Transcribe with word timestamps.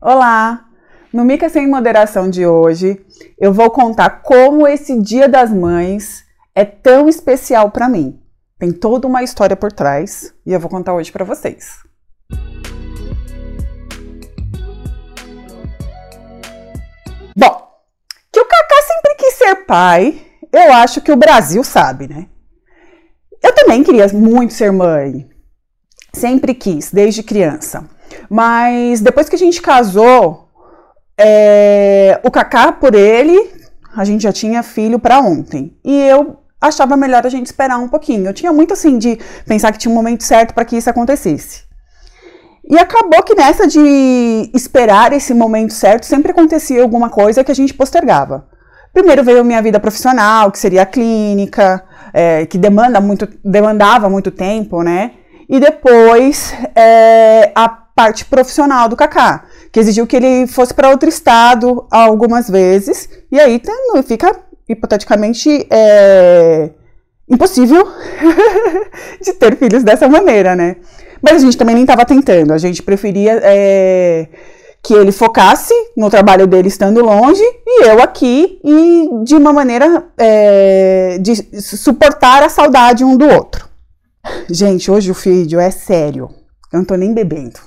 Olá! 0.00 0.66
No 1.10 1.24
Mica 1.24 1.48
Sem 1.48 1.66
Moderação 1.66 2.28
de 2.28 2.46
hoje, 2.46 3.02
eu 3.40 3.50
vou 3.50 3.70
contar 3.70 4.20
como 4.20 4.68
esse 4.68 5.00
Dia 5.00 5.26
das 5.26 5.50
Mães 5.50 6.22
é 6.54 6.66
tão 6.66 7.08
especial 7.08 7.70
para 7.70 7.88
mim. 7.88 8.20
Tem 8.58 8.70
toda 8.70 9.08
uma 9.08 9.22
história 9.22 9.56
por 9.56 9.72
trás 9.72 10.34
e 10.44 10.52
eu 10.52 10.60
vou 10.60 10.68
contar 10.68 10.92
hoje 10.92 11.10
para 11.10 11.24
vocês. 11.24 11.78
Bom, 17.34 17.66
que 18.30 18.40
o 18.40 18.44
Kaká 18.44 18.82
sempre 18.86 19.14
quis 19.16 19.34
ser 19.34 19.64
pai, 19.64 20.26
eu 20.52 20.74
acho 20.74 21.00
que 21.00 21.10
o 21.10 21.16
Brasil 21.16 21.64
sabe, 21.64 22.06
né? 22.06 22.26
Eu 23.42 23.54
também 23.54 23.82
queria 23.82 24.06
muito 24.08 24.52
ser 24.52 24.70
mãe. 24.70 25.26
Sempre 26.12 26.54
quis, 26.54 26.90
desde 26.92 27.22
criança. 27.22 27.95
Mas 28.28 29.00
depois 29.00 29.28
que 29.28 29.36
a 29.36 29.38
gente 29.38 29.60
casou, 29.62 30.48
é, 31.18 32.20
o 32.24 32.30
Kaká, 32.30 32.72
por 32.72 32.94
ele, 32.94 33.50
a 33.96 34.04
gente 34.04 34.22
já 34.22 34.32
tinha 34.32 34.62
filho 34.62 34.98
para 34.98 35.20
ontem. 35.20 35.76
E 35.84 36.02
eu 36.02 36.38
achava 36.60 36.96
melhor 36.96 37.26
a 37.26 37.30
gente 37.30 37.46
esperar 37.46 37.78
um 37.78 37.88
pouquinho. 37.88 38.26
Eu 38.26 38.34
tinha 38.34 38.52
muito 38.52 38.74
assim 38.74 38.98
de 38.98 39.18
pensar 39.46 39.72
que 39.72 39.78
tinha 39.78 39.92
um 39.92 39.94
momento 39.94 40.22
certo 40.22 40.52
para 40.52 40.64
que 40.64 40.76
isso 40.76 40.90
acontecesse. 40.90 41.64
E 42.68 42.76
acabou 42.78 43.22
que 43.22 43.34
nessa 43.34 43.66
de 43.66 44.50
esperar 44.52 45.12
esse 45.12 45.32
momento 45.32 45.72
certo, 45.72 46.04
sempre 46.04 46.32
acontecia 46.32 46.82
alguma 46.82 47.08
coisa 47.08 47.44
que 47.44 47.52
a 47.52 47.54
gente 47.54 47.72
postergava. 47.72 48.48
Primeiro 48.92 49.22
veio 49.22 49.44
minha 49.44 49.62
vida 49.62 49.78
profissional, 49.78 50.50
que 50.50 50.58
seria 50.58 50.82
a 50.82 50.86
clínica, 50.86 51.84
é, 52.12 52.44
que 52.46 52.58
demanda 52.58 53.00
muito, 53.00 53.28
demandava 53.44 54.10
muito 54.10 54.30
tempo, 54.30 54.82
né? 54.82 55.12
E 55.48 55.60
depois 55.60 56.52
é, 56.74 57.52
a 57.54 57.85
parte 57.96 58.26
profissional 58.26 58.90
do 58.90 58.94
Kaká, 58.94 59.46
que 59.72 59.80
exigiu 59.80 60.06
que 60.06 60.16
ele 60.16 60.46
fosse 60.46 60.74
para 60.74 60.90
outro 60.90 61.08
estado 61.08 61.86
algumas 61.90 62.48
vezes, 62.48 63.08
e 63.32 63.40
aí 63.40 63.60
fica 64.06 64.36
hipoteticamente 64.68 65.66
é, 65.70 66.70
impossível 67.26 67.88
de 69.24 69.32
ter 69.32 69.56
filhos 69.56 69.82
dessa 69.82 70.06
maneira, 70.06 70.54
né? 70.54 70.76
Mas 71.22 71.36
a 71.36 71.38
gente 71.38 71.56
também 71.56 71.74
nem 71.74 71.84
estava 71.84 72.04
tentando, 72.04 72.52
a 72.52 72.58
gente 72.58 72.82
preferia 72.82 73.40
é, 73.42 74.28
que 74.82 74.92
ele 74.92 75.10
focasse 75.10 75.72
no 75.96 76.10
trabalho 76.10 76.46
dele 76.46 76.68
estando 76.68 77.02
longe 77.02 77.42
e 77.66 77.86
eu 77.86 78.02
aqui 78.02 78.60
e 78.62 79.08
de 79.24 79.34
uma 79.34 79.54
maneira 79.54 80.04
é, 80.18 81.16
de 81.18 81.34
suportar 81.62 82.42
a 82.42 82.50
saudade 82.50 83.02
um 83.02 83.16
do 83.16 83.26
outro. 83.26 83.66
Gente, 84.50 84.90
hoje 84.90 85.10
o 85.10 85.14
vídeo 85.14 85.58
é 85.58 85.70
sério. 85.70 86.28
Eu 86.70 86.80
não 86.80 86.84
tô 86.84 86.94
nem 86.94 87.14
bebendo. 87.14 87.58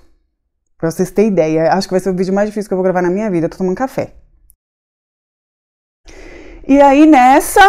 Pra 0.80 0.90
vocês 0.90 1.12
terem 1.12 1.30
ideia, 1.30 1.74
acho 1.74 1.90
que 1.90 1.94
vai 1.94 2.00
ser 2.00 2.10
o 2.10 2.16
vídeo 2.16 2.34
mais 2.34 2.48
difícil 2.48 2.70
que 2.70 2.74
eu 2.74 2.78
vou 2.78 2.84
gravar 2.84 3.02
na 3.02 3.10
minha 3.10 3.30
vida. 3.30 3.46
Eu 3.46 3.50
tô 3.50 3.58
tomando 3.58 3.76
café. 3.76 4.14
E 6.66 6.82
aí 6.82 7.06
nessa, 7.06 7.60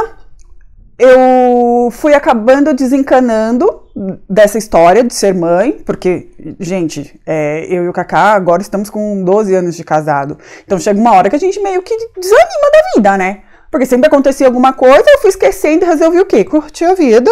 eu 0.96 1.90
fui 1.90 2.14
acabando 2.14 2.72
desencanando 2.72 3.82
dessa 4.28 4.58
história 4.58 5.02
de 5.02 5.12
ser 5.12 5.34
mãe, 5.34 5.72
porque, 5.84 6.30
gente, 6.60 7.20
é, 7.26 7.66
eu 7.68 7.84
e 7.84 7.88
o 7.88 7.92
Kaká 7.92 8.34
agora 8.34 8.62
estamos 8.62 8.88
com 8.88 9.24
12 9.24 9.54
anos 9.56 9.74
de 9.74 9.82
casado. 9.82 10.38
Então 10.64 10.78
chega 10.78 11.00
uma 11.00 11.12
hora 11.12 11.28
que 11.28 11.36
a 11.36 11.40
gente 11.40 11.58
meio 11.60 11.82
que 11.82 11.96
desanima 12.16 12.70
da 12.72 12.80
vida, 12.94 13.18
né? 13.18 13.42
Porque 13.72 13.86
sempre 13.86 14.06
acontecia 14.06 14.46
alguma 14.46 14.72
coisa, 14.72 15.04
eu 15.08 15.18
fui 15.18 15.30
esquecendo 15.30 15.84
e 15.84 15.88
resolvi 15.88 16.20
o 16.20 16.26
quê? 16.26 16.44
Curtir 16.44 16.84
a 16.84 16.94
vida, 16.94 17.30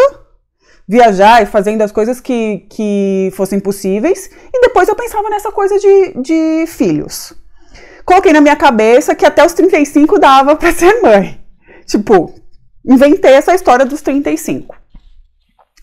viajar 0.88 1.42
e 1.42 1.46
fazendo 1.46 1.82
as 1.82 1.92
coisas 1.92 2.20
que, 2.20 2.66
que 2.70 3.30
fossem 3.36 3.60
possíveis. 3.60 4.30
E 4.52 4.60
depois 4.62 4.88
eu 4.88 4.96
pensava 4.96 5.28
nessa 5.28 5.52
coisa 5.52 5.78
de, 5.78 6.14
de 6.22 6.66
filhos. 6.66 7.34
Coloquei 8.04 8.32
na 8.32 8.40
minha 8.40 8.56
cabeça 8.56 9.14
que 9.14 9.26
até 9.26 9.44
os 9.44 9.52
35 9.52 10.18
dava 10.18 10.56
para 10.56 10.72
ser 10.72 11.02
mãe. 11.02 11.38
Tipo, 11.84 12.34
inventei 12.84 13.32
essa 13.32 13.54
história 13.54 13.84
dos 13.84 14.00
35. 14.00 14.74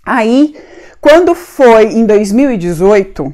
Aí, 0.04 0.56
quando 1.00 1.36
foi 1.36 1.86
em 1.94 2.06
2018, 2.06 3.32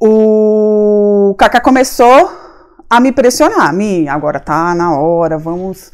o 0.00 1.34
Kaká 1.38 1.60
começou 1.60 2.30
a 2.90 2.98
me 2.98 3.12
pressionar. 3.12 3.72
Me, 3.72 4.08
agora 4.08 4.40
tá 4.40 4.74
na 4.74 4.96
hora, 4.96 5.38
vamos 5.38 5.92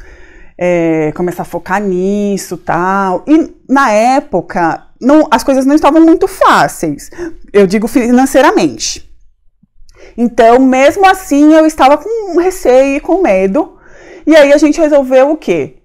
é, 0.59 1.13
começar 1.13 1.43
a 1.43 1.47
focar 1.47 1.81
nisso 1.81 2.57
tal. 2.57 3.23
E 3.27 3.55
na 3.69 3.93
época, 3.93 4.88
não, 5.01 5.27
as 5.31 5.45
coisas 5.45 5.65
não 5.65 5.75
estavam 5.75 6.01
muito 6.01 6.27
fáceis. 6.27 7.11
Eu 7.53 7.67
digo 7.67 7.87
financeiramente. 7.87 9.09
Então, 10.17 10.59
mesmo 10.59 11.07
assim, 11.07 11.55
eu 11.55 11.67
estava 11.67 11.97
com 11.97 12.39
receio 12.39 12.97
e 12.97 13.01
com 13.01 13.23
medo. 13.23 13.79
E 14.27 14.35
aí 14.35 14.53
a 14.53 14.59
gente 14.59 14.81
resolveu 14.81 15.31
o 15.31 15.37
quê? 15.37 15.77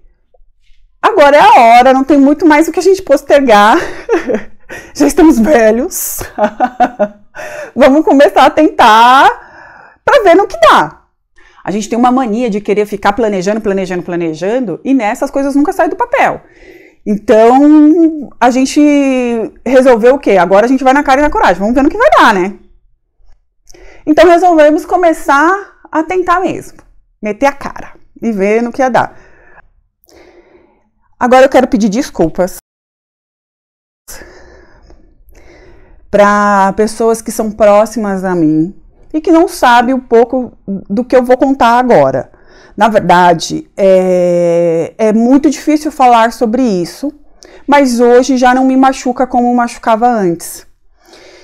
Agora 1.00 1.36
é 1.36 1.40
a 1.40 1.60
hora, 1.60 1.92
não 1.92 2.02
tem 2.02 2.18
muito 2.18 2.46
mais 2.46 2.66
o 2.66 2.72
que 2.72 2.80
a 2.80 2.82
gente 2.82 3.02
postergar. 3.02 3.78
Já 4.94 5.06
estamos 5.06 5.38
velhos. 5.38 6.22
Vamos 7.76 8.04
começar 8.04 8.46
a 8.46 8.50
tentar 8.50 9.98
para 10.04 10.22
ver 10.22 10.34
no 10.34 10.46
que 10.46 10.58
dá. 10.60 11.02
A 11.62 11.70
gente 11.70 11.88
tem 11.88 11.98
uma 11.98 12.12
mania 12.12 12.50
de 12.50 12.60
querer 12.60 12.86
ficar 12.86 13.12
planejando, 13.12 13.60
planejando, 13.60 14.02
planejando, 14.02 14.80
e 14.84 14.92
nessas 14.92 15.30
coisas 15.30 15.54
nunca 15.54 15.72
saem 15.72 15.88
do 15.88 15.96
papel. 15.96 16.42
Então, 17.06 18.30
a 18.40 18.50
gente 18.50 18.80
resolveu 19.64 20.14
o 20.14 20.18
quê? 20.18 20.38
Agora 20.38 20.64
a 20.64 20.68
gente 20.68 20.82
vai 20.82 20.92
na 20.92 21.02
cara 21.02 21.20
e 21.20 21.24
na 21.24 21.30
coragem, 21.30 21.60
vamos 21.60 21.74
ver 21.74 21.82
no 21.82 21.90
que 21.90 21.98
vai 21.98 22.10
dar, 22.10 22.34
né? 22.34 22.58
Então 24.06 24.26
resolvemos 24.26 24.84
começar 24.84 25.78
a 25.90 26.02
tentar 26.02 26.40
mesmo, 26.40 26.78
meter 27.22 27.46
a 27.46 27.52
cara 27.52 27.94
e 28.20 28.30
ver 28.32 28.62
no 28.62 28.72
que 28.72 28.82
ia 28.82 28.90
dar. 28.90 29.18
Agora 31.18 31.44
eu 31.44 31.48
quero 31.48 31.68
pedir 31.68 31.88
desculpas 31.88 32.56
para 36.10 36.72
pessoas 36.74 37.22
que 37.22 37.32
são 37.32 37.50
próximas 37.50 38.24
a 38.24 38.34
mim 38.34 38.74
e 39.12 39.20
que 39.20 39.32
não 39.32 39.48
sabem 39.48 39.94
um 39.94 40.00
pouco 40.00 40.52
do 40.66 41.04
que 41.04 41.16
eu 41.16 41.24
vou 41.24 41.36
contar 41.36 41.78
agora. 41.78 42.30
Na 42.76 42.88
verdade, 42.88 43.68
é, 43.76 44.94
é 44.98 45.12
muito 45.12 45.48
difícil 45.48 45.92
falar 45.92 46.32
sobre 46.32 46.62
isso, 46.62 47.12
mas 47.66 48.00
hoje 48.00 48.36
já 48.36 48.54
não 48.54 48.66
me 48.66 48.76
machuca 48.76 49.26
como 49.26 49.54
machucava 49.54 50.08
antes. 50.08 50.66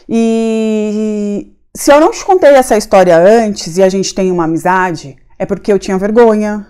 E 0.08 1.52
se 1.74 1.92
eu 1.92 2.00
não 2.00 2.10
te 2.10 2.24
contei 2.24 2.50
essa 2.50 2.76
história 2.76 3.16
antes 3.16 3.78
e 3.78 3.82
a 3.82 3.88
gente 3.88 4.14
tem 4.14 4.32
uma 4.32 4.44
amizade, 4.44 5.16
é 5.38 5.46
porque 5.46 5.72
eu 5.72 5.78
tinha 5.78 5.96
vergonha, 5.96 6.66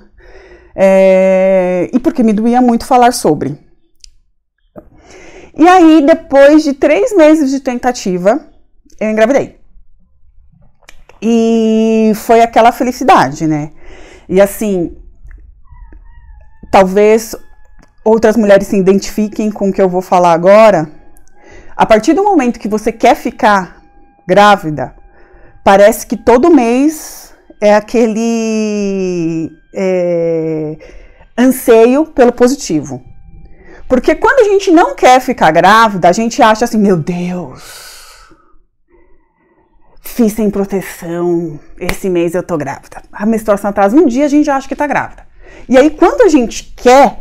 é, 0.76 1.88
e 1.92 1.98
porque 1.98 2.22
me 2.22 2.32
doía 2.32 2.60
muito 2.60 2.84
falar 2.84 3.12
sobre. 3.12 3.58
E 5.56 5.66
aí, 5.66 6.04
depois 6.04 6.62
de 6.62 6.74
três 6.74 7.14
meses 7.14 7.50
de 7.50 7.60
tentativa, 7.60 8.46
eu 9.00 9.10
engravidei. 9.10 9.58
E 11.20 12.12
foi 12.14 12.40
aquela 12.40 12.72
felicidade, 12.72 13.46
né? 13.46 13.72
E 14.30 14.40
assim, 14.40 14.96
talvez 16.70 17.34
outras 18.04 18.36
mulheres 18.36 18.68
se 18.68 18.78
identifiquem 18.78 19.50
com 19.50 19.68
o 19.68 19.72
que 19.72 19.82
eu 19.82 19.88
vou 19.88 20.00
falar 20.00 20.32
agora. 20.32 20.88
A 21.76 21.84
partir 21.84 22.12
do 22.12 22.22
momento 22.22 22.60
que 22.60 22.68
você 22.68 22.92
quer 22.92 23.16
ficar 23.16 23.82
grávida, 24.24 24.94
parece 25.64 26.06
que 26.06 26.16
todo 26.16 26.54
mês 26.54 27.34
é 27.60 27.74
aquele 27.74 29.50
é, 29.74 30.76
anseio 31.36 32.06
pelo 32.06 32.32
positivo. 32.32 33.02
Porque 33.88 34.14
quando 34.14 34.46
a 34.46 34.52
gente 34.52 34.70
não 34.70 34.94
quer 34.94 35.20
ficar 35.20 35.50
grávida, 35.50 36.08
a 36.08 36.12
gente 36.12 36.40
acha 36.40 36.64
assim, 36.64 36.78
meu 36.78 36.96
Deus, 36.96 37.89
fiz 40.10 40.32
sem 40.32 40.50
proteção, 40.50 41.58
esse 41.78 42.08
mês 42.08 42.34
eu 42.34 42.42
tô 42.42 42.56
grávida. 42.56 43.02
A 43.12 43.24
menstruação 43.24 43.70
atrasa 43.70 43.96
um 43.96 44.06
dia, 44.06 44.24
a 44.24 44.28
gente 44.28 44.46
já 44.46 44.56
acha 44.56 44.68
que 44.68 44.76
tá 44.76 44.86
grávida. 44.86 45.26
E 45.68 45.76
aí, 45.76 45.90
quando 45.90 46.22
a 46.22 46.28
gente 46.28 46.74
quer, 46.76 47.20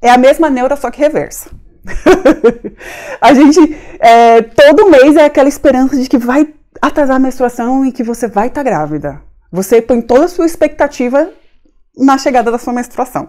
é 0.00 0.10
a 0.10 0.18
mesma 0.18 0.48
neura, 0.48 0.76
só 0.76 0.90
que 0.90 1.00
reversa. 1.00 1.50
a 3.20 3.34
gente, 3.34 3.76
é, 3.98 4.42
todo 4.42 4.90
mês 4.90 5.16
é 5.16 5.24
aquela 5.24 5.48
esperança 5.48 5.96
de 5.96 6.08
que 6.08 6.18
vai 6.18 6.52
atrasar 6.80 7.16
a 7.16 7.20
menstruação 7.20 7.84
e 7.84 7.92
que 7.92 8.02
você 8.02 8.28
vai 8.28 8.48
estar 8.48 8.62
tá 8.62 8.70
grávida. 8.70 9.22
Você 9.50 9.82
põe 9.82 10.00
toda 10.00 10.26
a 10.26 10.28
sua 10.28 10.46
expectativa 10.46 11.30
na 11.96 12.16
chegada 12.16 12.50
da 12.50 12.58
sua 12.58 12.72
menstruação. 12.72 13.28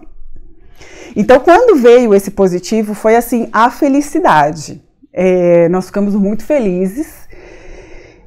Então, 1.14 1.40
quando 1.40 1.76
veio 1.76 2.14
esse 2.14 2.30
positivo, 2.30 2.94
foi 2.94 3.16
assim 3.16 3.48
a 3.52 3.70
felicidade. 3.70 4.82
É, 5.12 5.68
nós 5.68 5.86
ficamos 5.86 6.14
muito 6.14 6.44
felizes. 6.44 7.28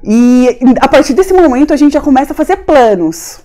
E 0.02 0.58
a 0.80 0.88
partir 0.88 1.14
desse 1.14 1.32
momento 1.32 1.72
a 1.72 1.76
gente 1.76 1.92
já 1.92 2.00
começa 2.00 2.32
a 2.32 2.36
fazer 2.36 2.58
planos. 2.58 3.40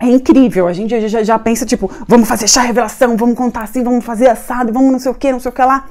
É 0.00 0.06
incrível, 0.06 0.68
a 0.68 0.72
gente 0.72 1.08
já, 1.08 1.22
já 1.24 1.38
pensa, 1.38 1.66
tipo, 1.66 1.90
vamos 2.06 2.28
fazer 2.28 2.46
chá 2.46 2.62
revelação, 2.62 3.16
vamos 3.16 3.36
contar 3.36 3.62
assim, 3.62 3.82
vamos 3.82 4.04
fazer 4.04 4.28
assado, 4.28 4.72
vamos 4.72 4.92
não 4.92 4.98
sei 4.98 5.10
o 5.10 5.14
que, 5.14 5.32
não 5.32 5.40
sei 5.40 5.50
o 5.50 5.54
que 5.54 5.62
lá. 5.62 5.86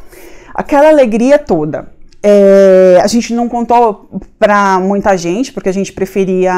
Aquela 0.54 0.88
alegria 0.88 1.38
toda. 1.38 1.92
É, 2.24 3.00
a 3.04 3.08
gente 3.08 3.34
não 3.34 3.50
contou 3.50 4.10
pra 4.40 4.80
muita 4.80 5.18
gente, 5.18 5.52
porque 5.52 5.70
a 5.70 5.74
gente 5.74 5.92
preferia 5.92 6.54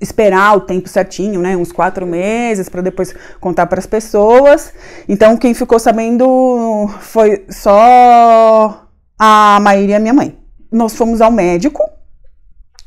esperar 0.00 0.56
o 0.56 0.60
tempo 0.60 0.88
certinho, 0.88 1.40
né, 1.40 1.56
uns 1.56 1.72
quatro 1.72 2.06
meses, 2.06 2.68
para 2.68 2.82
depois 2.82 3.14
contar 3.40 3.66
para 3.66 3.78
as 3.78 3.86
pessoas. 3.86 4.72
Então, 5.08 5.36
quem 5.36 5.52
ficou 5.54 5.78
sabendo 5.78 6.88
foi 7.00 7.44
só 7.48 8.86
a 9.18 9.58
Maíra 9.60 9.92
e 9.92 9.94
a 9.94 10.00
minha 10.00 10.14
mãe. 10.14 10.45
Nós 10.76 10.94
fomos 10.94 11.22
ao 11.22 11.32
médico, 11.32 11.82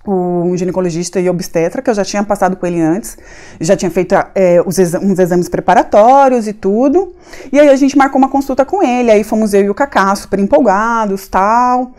o 0.06 0.56
ginecologista 0.56 1.20
e 1.20 1.28
obstetra, 1.28 1.82
que 1.82 1.90
eu 1.90 1.94
já 1.96 2.06
tinha 2.06 2.24
passado 2.24 2.56
com 2.56 2.68
ele 2.68 2.80
antes, 2.80 3.18
já 3.60 3.76
tinha 3.76 3.90
feito 3.90 4.14
é, 4.36 4.62
os 4.64 4.78
exa 4.78 5.00
uns 5.00 5.18
exames 5.18 5.50
preparatórios 5.50 6.48
e 6.48 6.54
tudo. 6.54 7.16
E 7.52 7.60
aí 7.60 7.68
a 7.68 7.76
gente 7.76 7.98
marcou 7.98 8.20
uma 8.20 8.30
consulta 8.30 8.64
com 8.64 8.84
ele, 8.84 9.10
aí 9.10 9.24
fomos 9.24 9.56
eu 9.56 9.64
e 9.64 9.70
o 9.72 9.74
Cacá 9.74 10.16
super 10.16 10.38
empolgados 10.38 11.28
tal. 11.28 11.92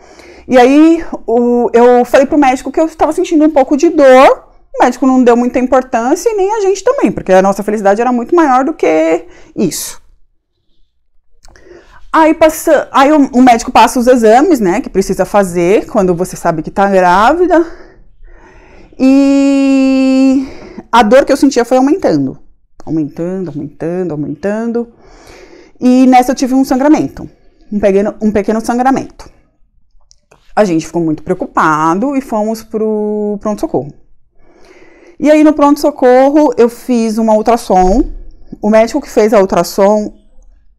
E 0.47 0.57
aí 0.57 1.03
o, 1.27 1.69
eu 1.73 2.05
falei 2.05 2.25
pro 2.25 2.37
médico 2.37 2.71
que 2.71 2.79
eu 2.79 2.85
estava 2.85 3.11
sentindo 3.11 3.43
um 3.43 3.49
pouco 3.49 3.75
de 3.75 3.89
dor, 3.89 4.45
o 4.73 4.85
médico 4.85 5.05
não 5.05 5.21
deu 5.21 5.35
muita 5.35 5.59
importância 5.59 6.29
e 6.29 6.35
nem 6.35 6.55
a 6.55 6.61
gente 6.61 6.85
também, 6.85 7.11
porque 7.11 7.33
a 7.33 7.41
nossa 7.41 7.63
felicidade 7.63 7.99
era 7.99 8.13
muito 8.13 8.33
maior 8.33 8.63
do 8.63 8.73
que 8.73 9.25
isso. 9.53 10.00
Aí, 12.13 12.33
passa, 12.33 12.89
aí 12.91 13.11
o, 13.11 13.29
o 13.33 13.41
médico 13.41 13.71
passa 13.71 13.97
os 13.97 14.05
exames, 14.05 14.59
né, 14.59 14.81
que 14.81 14.89
precisa 14.89 15.23
fazer 15.23 15.85
quando 15.85 16.13
você 16.13 16.35
sabe 16.35 16.61
que 16.61 16.69
tá 16.69 16.89
grávida. 16.89 17.65
E 18.99 20.45
a 20.91 21.01
dor 21.03 21.23
que 21.23 21.31
eu 21.31 21.37
sentia 21.37 21.63
foi 21.63 21.77
aumentando. 21.77 22.37
Aumentando, 22.85 23.49
aumentando, 23.49 24.11
aumentando. 24.11 24.93
E 25.79 26.05
nessa 26.05 26.31
eu 26.31 26.35
tive 26.35 26.53
um 26.53 26.65
sangramento. 26.65 27.29
Um 27.71 27.79
pequeno, 27.79 28.13
um 28.21 28.31
pequeno 28.31 28.59
sangramento. 28.59 29.29
A 30.53 30.65
gente 30.65 30.85
ficou 30.85 31.01
muito 31.01 31.23
preocupado 31.23 32.15
e 32.17 32.21
fomos 32.21 32.61
pro 32.61 33.37
pronto-socorro. 33.39 33.93
E 35.17 35.31
aí 35.31 35.43
no 35.43 35.53
pronto-socorro 35.53 36.53
eu 36.57 36.67
fiz 36.67 37.17
uma 37.17 37.33
ultrassom. 37.33 38.03
O 38.61 38.69
médico 38.69 38.99
que 38.99 39.09
fez 39.09 39.33
a 39.33 39.39
ultrassom 39.39 40.20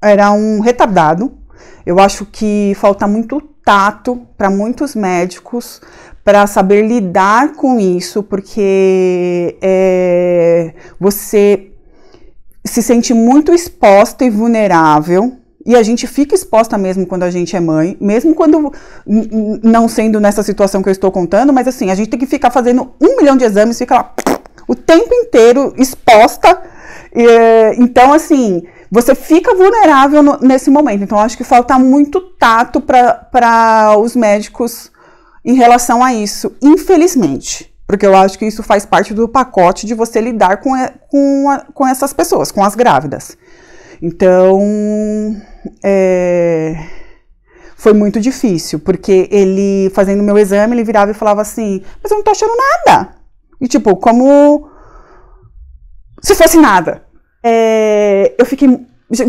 era 0.02 0.32
um 0.32 0.60
retardado. 0.60 1.32
Eu 1.86 1.98
acho 1.98 2.26
que 2.26 2.72
falta 2.76 3.06
muito 3.06 3.40
tato 3.64 4.26
para 4.36 4.50
muitos 4.50 4.94
médicos 4.94 5.80
para 6.24 6.46
saber 6.46 6.86
lidar 6.86 7.54
com 7.54 7.80
isso, 7.80 8.22
porque 8.22 9.56
é, 9.60 10.74
você 10.98 11.72
se 12.64 12.82
sente 12.82 13.12
muito 13.12 13.52
exposta 13.52 14.24
e 14.24 14.30
vulnerável. 14.30 15.36
E 15.64 15.76
a 15.76 15.82
gente 15.82 16.08
fica 16.08 16.34
exposta 16.34 16.76
mesmo 16.76 17.06
quando 17.06 17.22
a 17.22 17.30
gente 17.30 17.54
é 17.54 17.60
mãe, 17.60 17.96
mesmo 18.00 18.34
quando 18.34 18.72
não 19.62 19.88
sendo 19.88 20.20
nessa 20.20 20.42
situação 20.42 20.82
que 20.82 20.88
eu 20.88 20.92
estou 20.92 21.10
contando, 21.12 21.52
mas 21.52 21.68
assim, 21.68 21.88
a 21.88 21.94
gente 21.94 22.10
tem 22.10 22.18
que 22.18 22.26
ficar 22.26 22.50
fazendo 22.50 22.90
um 23.00 23.16
milhão 23.16 23.36
de 23.36 23.44
exames, 23.44 23.78
fica 23.78 23.94
lá 23.94 24.12
o 24.66 24.74
tempo 24.74 25.14
inteiro 25.14 25.72
exposta. 25.76 26.62
Então, 27.78 28.12
assim, 28.12 28.64
você 28.92 29.14
fica 29.14 29.54
vulnerável 29.54 30.22
no, 30.22 30.38
nesse 30.42 30.70
momento. 30.70 31.02
Então, 31.02 31.18
acho 31.18 31.34
que 31.34 31.44
falta 31.44 31.78
muito 31.78 32.20
tato 32.20 32.78
para 32.78 33.96
os 33.98 34.14
médicos 34.14 34.92
em 35.42 35.54
relação 35.54 36.04
a 36.04 36.12
isso, 36.12 36.54
infelizmente. 36.60 37.72
Porque 37.86 38.04
eu 38.04 38.14
acho 38.14 38.38
que 38.38 38.44
isso 38.44 38.62
faz 38.62 38.84
parte 38.84 39.14
do 39.14 39.26
pacote 39.26 39.86
de 39.86 39.94
você 39.94 40.20
lidar 40.20 40.58
com, 40.58 40.72
com, 41.08 41.48
a, 41.48 41.60
com 41.72 41.88
essas 41.88 42.12
pessoas, 42.12 42.52
com 42.52 42.62
as 42.62 42.74
grávidas. 42.74 43.34
Então, 44.02 44.60
é, 45.82 46.76
foi 47.74 47.94
muito 47.94 48.20
difícil, 48.20 48.78
porque 48.78 49.26
ele, 49.30 49.90
fazendo 49.94 50.22
meu 50.22 50.36
exame, 50.36 50.74
ele 50.74 50.84
virava 50.84 51.12
e 51.12 51.14
falava 51.14 51.40
assim: 51.40 51.82
Mas 52.02 52.12
eu 52.12 52.18
não 52.18 52.24
tô 52.24 52.30
achando 52.30 52.52
nada. 52.86 53.14
E 53.58 53.66
tipo, 53.66 53.96
como 53.96 54.68
se 56.20 56.34
fosse 56.34 56.58
nada. 56.58 57.10
É, 57.42 58.34
eu 58.38 58.46
fiquei. 58.46 58.68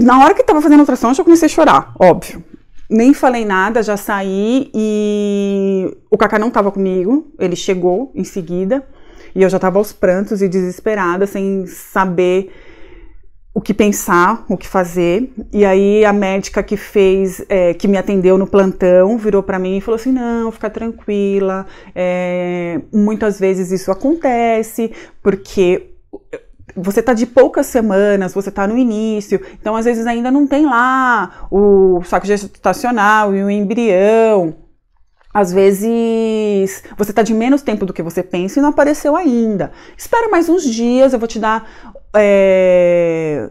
Na 0.01 0.24
hora 0.24 0.33
que 0.33 0.44
tava 0.44 0.62
fazendo 0.62 0.80
a 0.80 0.83
ultrassom, 0.83 1.10
eu 1.10 1.13
já 1.13 1.24
comecei 1.24 1.45
a 1.48 1.50
chorar, 1.50 1.94
óbvio. 2.00 2.44
Nem 2.89 3.13
falei 3.13 3.44
nada, 3.44 3.81
já 3.81 3.98
saí 3.98 4.69
e 4.74 5.98
o 6.12 6.18
Kaká 6.18 6.38
não 6.38 6.51
tava 6.51 6.71
comigo, 6.71 7.31
ele 7.39 7.56
chegou 7.56 8.12
em 8.13 8.24
seguida 8.24 8.86
e 9.36 9.42
eu 9.42 9.50
já 9.50 9.57
tava 9.57 9.80
aos 9.80 9.92
prantos 9.92 10.42
e 10.42 10.48
desesperada, 10.48 11.25
sem 11.25 11.65
saber 11.65 12.51
o 13.54 13.62
que 13.62 13.74
pensar, 13.74 14.45
o 14.50 14.57
que 14.57 14.68
fazer. 14.68 15.31
E 15.51 15.63
aí 15.63 16.04
a 16.04 16.12
médica 16.12 16.63
que 16.63 16.75
fez, 16.75 17.44
é, 17.48 17.74
que 17.74 17.88
me 17.88 17.98
atendeu 17.98 18.38
no 18.38 18.48
plantão, 18.48 19.18
virou 19.18 19.44
para 19.44 19.59
mim 19.59 19.77
e 19.77 19.81
falou 19.81 19.95
assim: 19.95 20.12
não, 20.12 20.51
fica 20.51 20.69
tranquila. 20.69 21.66
É, 21.94 22.81
muitas 22.92 23.39
vezes 23.39 23.71
isso 23.71 23.92
acontece 23.92 24.92
porque 25.21 25.92
você 26.75 26.99
está 26.99 27.13
de 27.13 27.25
poucas 27.25 27.67
semanas, 27.67 28.33
você 28.33 28.49
está 28.49 28.67
no 28.67 28.77
início, 28.77 29.41
então 29.59 29.75
às 29.75 29.85
vezes 29.85 30.05
ainda 30.07 30.31
não 30.31 30.47
tem 30.47 30.65
lá 30.65 31.47
o 31.51 32.01
saco 32.03 32.25
gestacional 32.25 33.35
e 33.35 33.43
o 33.43 33.49
embrião. 33.49 34.55
Às 35.33 35.51
vezes 35.51 36.83
você 36.95 37.11
está 37.11 37.23
de 37.23 37.33
menos 37.33 37.63
tempo 37.63 37.85
do 37.85 37.93
que 37.93 38.03
você 38.03 38.21
pensa 38.21 38.59
e 38.59 38.61
não 38.61 38.69
apareceu 38.69 39.15
ainda. 39.15 39.71
Espera 39.97 40.29
mais 40.29 40.47
uns 40.47 40.63
dias, 40.63 41.11
eu 41.11 41.19
vou 41.19 41.27
te 41.27 41.39
dar 41.39 41.67
é, 42.15 43.49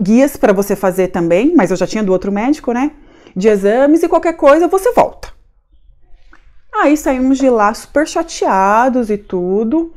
guias 0.00 0.36
para 0.36 0.54
você 0.54 0.74
fazer 0.74 1.08
também, 1.08 1.54
mas 1.54 1.70
eu 1.70 1.76
já 1.76 1.86
tinha 1.86 2.02
do 2.02 2.12
outro 2.12 2.32
médico, 2.32 2.72
né? 2.72 2.92
De 3.36 3.48
exames 3.48 4.02
e 4.02 4.08
qualquer 4.08 4.34
coisa 4.34 4.66
você 4.66 4.92
volta. 4.92 5.34
Aí 6.74 6.96
saímos 6.96 7.38
de 7.38 7.48
lá 7.50 7.72
super 7.74 8.06
chateados 8.06 9.10
e 9.10 9.16
tudo. 9.16 9.92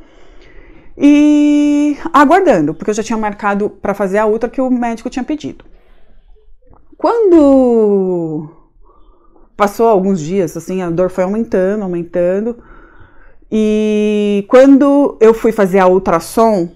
E 1.00 1.96
aguardando, 2.12 2.74
porque 2.74 2.90
eu 2.90 2.94
já 2.94 3.02
tinha 3.02 3.16
marcado 3.16 3.70
para 3.70 3.94
fazer 3.94 4.18
a 4.18 4.26
outra 4.26 4.50
que 4.50 4.60
o 4.60 4.68
médico 4.68 5.08
tinha 5.08 5.24
pedido. 5.24 5.64
Quando 6.96 8.50
passou 9.56 9.86
alguns 9.86 10.20
dias, 10.20 10.56
assim, 10.56 10.82
a 10.82 10.90
dor 10.90 11.08
foi 11.08 11.22
aumentando, 11.22 11.84
aumentando. 11.84 12.58
E 13.50 14.44
quando 14.48 15.16
eu 15.20 15.32
fui 15.32 15.52
fazer 15.52 15.78
a 15.78 15.86
ultrassom, 15.86 16.68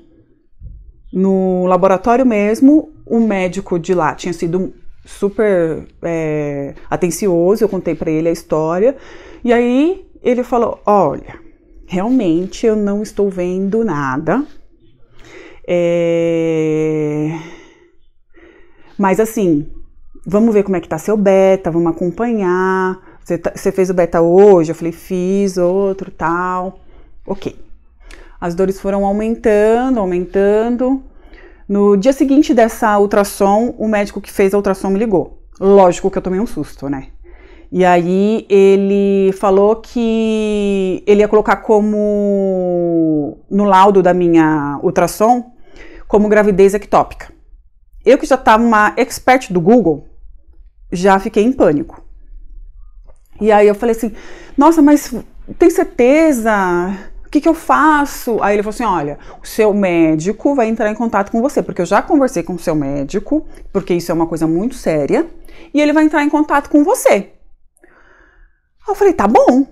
no 1.13 1.67
laboratório 1.67 2.25
mesmo, 2.25 2.93
o 3.05 3.21
médico 3.21 3.79
de 3.79 3.93
lá 3.93 4.15
tinha 4.15 4.33
sido 4.33 4.73
super 5.05 5.87
é, 6.01 6.75
atencioso, 6.89 7.65
eu 7.65 7.69
contei 7.69 7.95
para 7.95 8.11
ele 8.11 8.29
a 8.29 8.33
história, 8.33 8.97
e 9.45 9.53
aí 9.53 10.07
ele 10.23 10.43
falou: 10.43 10.81
Olha, 10.87 11.42
realmente 11.93 12.65
eu 12.65 12.75
não 12.75 13.03
estou 13.03 13.29
vendo 13.29 13.85
nada. 13.85 14.47
É... 15.69 17.39
Mas 18.97 19.21
assim, 19.21 19.71
vamos 20.27 20.55
ver 20.55 20.63
como 20.63 20.77
é 20.77 20.81
que 20.81 20.89
tá 20.89 20.97
seu 20.97 21.19
beta, 21.19 21.71
vamos 21.71 21.93
acompanhar. 21.93 22.99
Você, 23.23 23.37
tá, 23.37 23.53
você 23.55 23.71
fez 23.71 23.91
o 23.91 23.95
beta 23.95 24.23
hoje? 24.23 24.71
Eu 24.71 24.75
falei, 24.75 24.91
fiz, 24.91 25.59
outro, 25.59 26.11
tal. 26.11 26.81
Ok. 27.27 27.55
As 28.41 28.55
dores 28.55 28.81
foram 28.81 29.05
aumentando, 29.05 30.01
aumentando. 30.01 31.03
No 31.69 31.95
dia 31.95 32.15
seguinte 32.15 32.55
dessa 32.55 32.99
ultrassom, 32.99 33.75
o 33.77 33.87
médico 33.87 34.21
que 34.21 34.33
fez 34.33 34.55
a 34.55 34.57
ultrassom 34.57 34.89
me 34.89 34.99
ligou. 34.99 35.43
Lógico 35.61 36.11
que 36.11 36.17
eu 36.17 36.23
tomei 36.23 36.41
um 36.41 36.47
susto, 36.47 36.89
né? 36.89 37.09
E 37.73 37.85
aí 37.85 38.47
ele 38.51 39.33
falou 39.33 39.77
que 39.77 41.03
ele 41.07 41.21
ia 41.21 41.29
colocar 41.29 41.57
como 41.57 43.39
no 43.51 43.65
laudo 43.65 44.03
da 44.03 44.13
minha 44.13 44.79
ultrassom 44.83 45.53
como 46.07 46.29
gravidez 46.29 46.75
ectópica. 46.75 47.33
Eu 48.05 48.19
que 48.19 48.27
já 48.27 48.35
estava 48.35 48.63
uma 48.63 48.93
expert 48.97 49.51
do 49.51 49.61
Google, 49.61 50.07
já 50.93 51.19
fiquei 51.19 51.43
em 51.43 51.53
pânico. 51.53 52.05
E 53.41 53.51
aí 53.51 53.67
eu 53.67 53.75
falei 53.75 53.97
assim: 53.97 54.13
"Nossa, 54.57 54.83
mas 54.83 55.15
tem 55.59 55.71
certeza? 55.71 56.53
que, 57.33 57.41
que 57.41 57.49
eu 57.49 57.55
faço? 57.55 58.43
Aí 58.43 58.55
ele 58.55 58.63
falou 58.63 58.75
assim: 58.75 58.85
olha, 58.85 59.19
o 59.43 59.47
seu 59.47 59.73
médico 59.73 60.55
vai 60.55 60.69
entrar 60.69 60.91
em 60.91 60.95
contato 60.95 61.33
com 61.33 61.41
você, 61.41 61.63
porque 61.63 61.81
eu 61.81 61.87
já 61.87 62.03
conversei 62.03 62.43
com 62.43 62.53
o 62.53 62.59
seu 62.59 62.75
médico, 62.75 63.47
porque 63.73 63.95
isso 63.95 64.13
é 64.13 64.15
uma 64.15 64.27
coisa 64.27 64.47
muito 64.47 64.75
séria, 64.75 65.27
e 65.73 65.81
ele 65.81 65.95
vai 65.95 66.05
entrar 66.05 66.23
em 66.23 66.29
contato 66.29 66.69
com 66.69 66.85
você. 66.85 67.31
Eu 68.87 68.95
falei: 68.95 69.13
tá 69.13 69.27
bom. 69.27 69.67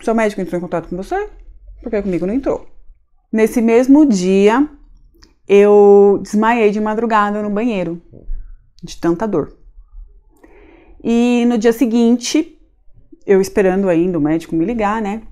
Seu 0.00 0.14
médico 0.14 0.40
entrou 0.40 0.58
em 0.58 0.62
contato 0.62 0.88
com 0.88 0.96
você? 0.96 1.28
Porque 1.82 2.02
comigo 2.02 2.26
não 2.26 2.34
entrou. 2.34 2.66
Nesse 3.32 3.60
mesmo 3.60 4.06
dia, 4.06 4.68
eu 5.48 6.20
desmaiei 6.22 6.70
de 6.70 6.80
madrugada 6.80 7.42
no 7.42 7.50
banheiro, 7.50 8.00
de 8.82 8.96
tanta 9.00 9.26
dor. 9.26 9.56
E 11.02 11.44
no 11.46 11.58
dia 11.58 11.72
seguinte, 11.72 12.58
eu 13.26 13.40
esperando 13.40 13.88
ainda 13.88 14.18
o 14.18 14.20
médico 14.20 14.54
me 14.54 14.64
ligar, 14.64 15.00
né? 15.00 15.22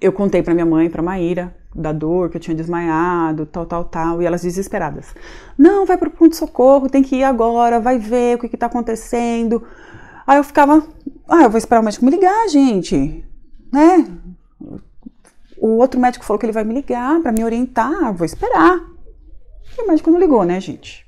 eu 0.00 0.12
contei 0.12 0.42
para 0.42 0.54
minha 0.54 0.66
mãe, 0.66 0.90
para 0.90 1.02
Maíra, 1.02 1.54
da 1.74 1.92
dor, 1.92 2.30
que 2.30 2.36
eu 2.36 2.40
tinha 2.40 2.54
desmaiado, 2.54 3.46
tal, 3.46 3.66
tal, 3.66 3.84
tal, 3.84 4.22
e 4.22 4.26
elas 4.26 4.42
desesperadas. 4.42 5.14
Não, 5.56 5.86
vai 5.86 5.96
pro 5.96 6.10
ponto 6.10 6.30
de 6.30 6.36
socorro, 6.36 6.88
tem 6.88 7.02
que 7.02 7.16
ir 7.16 7.24
agora, 7.24 7.80
vai 7.80 7.98
ver 7.98 8.36
o 8.36 8.38
que 8.40 8.48
que 8.48 8.56
tá 8.56 8.66
acontecendo. 8.66 9.62
Aí 10.26 10.38
eu 10.38 10.44
ficava, 10.44 10.82
ah, 11.28 11.42
eu 11.42 11.50
vou 11.50 11.58
esperar 11.58 11.80
o 11.80 11.84
médico 11.84 12.04
me 12.04 12.10
ligar, 12.10 12.48
gente, 12.48 13.24
né? 13.72 14.06
O, 15.58 15.76
outro 15.76 16.00
médico 16.00 16.24
falou 16.24 16.38
que 16.38 16.46
ele 16.46 16.52
vai 16.52 16.64
me 16.64 16.74
ligar 16.74 17.20
para 17.20 17.32
me 17.32 17.44
orientar, 17.44 18.12
vou 18.14 18.24
esperar. 18.24 18.80
E 19.76 19.82
o 19.82 19.86
médico 19.86 20.10
não 20.10 20.18
ligou, 20.18 20.44
né, 20.44 20.58
gente? 20.60 21.06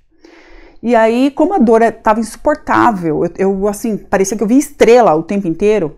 E 0.82 0.94
aí, 0.94 1.30
como 1.30 1.54
a 1.54 1.58
dor 1.58 1.82
estava 1.82 2.20
insuportável, 2.20 3.24
eu, 3.24 3.32
eu, 3.38 3.68
assim, 3.68 3.96
parecia 3.96 4.36
que 4.36 4.42
eu 4.42 4.48
via 4.48 4.58
estrela 4.58 5.14
o 5.14 5.22
tempo 5.22 5.48
inteiro, 5.48 5.96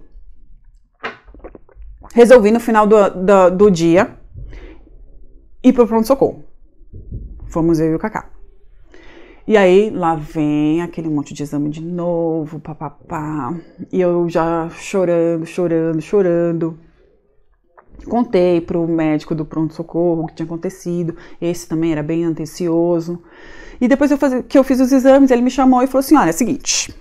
resolvi 2.14 2.50
no 2.50 2.60
final 2.60 2.86
do, 2.86 3.10
do, 3.10 3.50
do 3.50 3.70
dia 3.70 4.16
ir 5.62 5.72
pro 5.72 5.86
pronto-socorro. 5.86 6.44
Fomos 7.46 7.78
eu 7.80 7.92
e 7.92 7.94
o 7.94 7.98
Cacá. 7.98 8.31
E 9.46 9.56
aí, 9.56 9.90
lá 9.90 10.14
vem 10.14 10.82
aquele 10.82 11.08
monte 11.08 11.34
de 11.34 11.42
exame 11.42 11.68
de 11.68 11.82
novo, 11.82 12.60
papapá. 12.60 13.52
E 13.92 14.00
eu 14.00 14.28
já 14.28 14.70
chorando, 14.70 15.44
chorando, 15.44 16.00
chorando. 16.00 16.78
Contei 18.08 18.60
pro 18.60 18.86
médico 18.86 19.34
do 19.34 19.44
pronto-socorro 19.44 20.22
o 20.22 20.26
que 20.26 20.34
tinha 20.34 20.46
acontecido. 20.46 21.16
Esse 21.40 21.68
também 21.68 21.92
era 21.92 22.02
bem 22.02 22.24
ansioso. 22.24 23.20
E 23.80 23.88
depois 23.88 24.12
eu 24.12 24.18
faz... 24.18 24.44
que 24.48 24.56
eu 24.56 24.62
fiz 24.62 24.78
os 24.80 24.92
exames, 24.92 25.30
ele 25.30 25.42
me 25.42 25.50
chamou 25.50 25.82
e 25.82 25.88
falou 25.88 26.00
assim: 26.00 26.16
olha, 26.16 26.28
é 26.28 26.30
o 26.30 26.34
seguinte, 26.34 26.94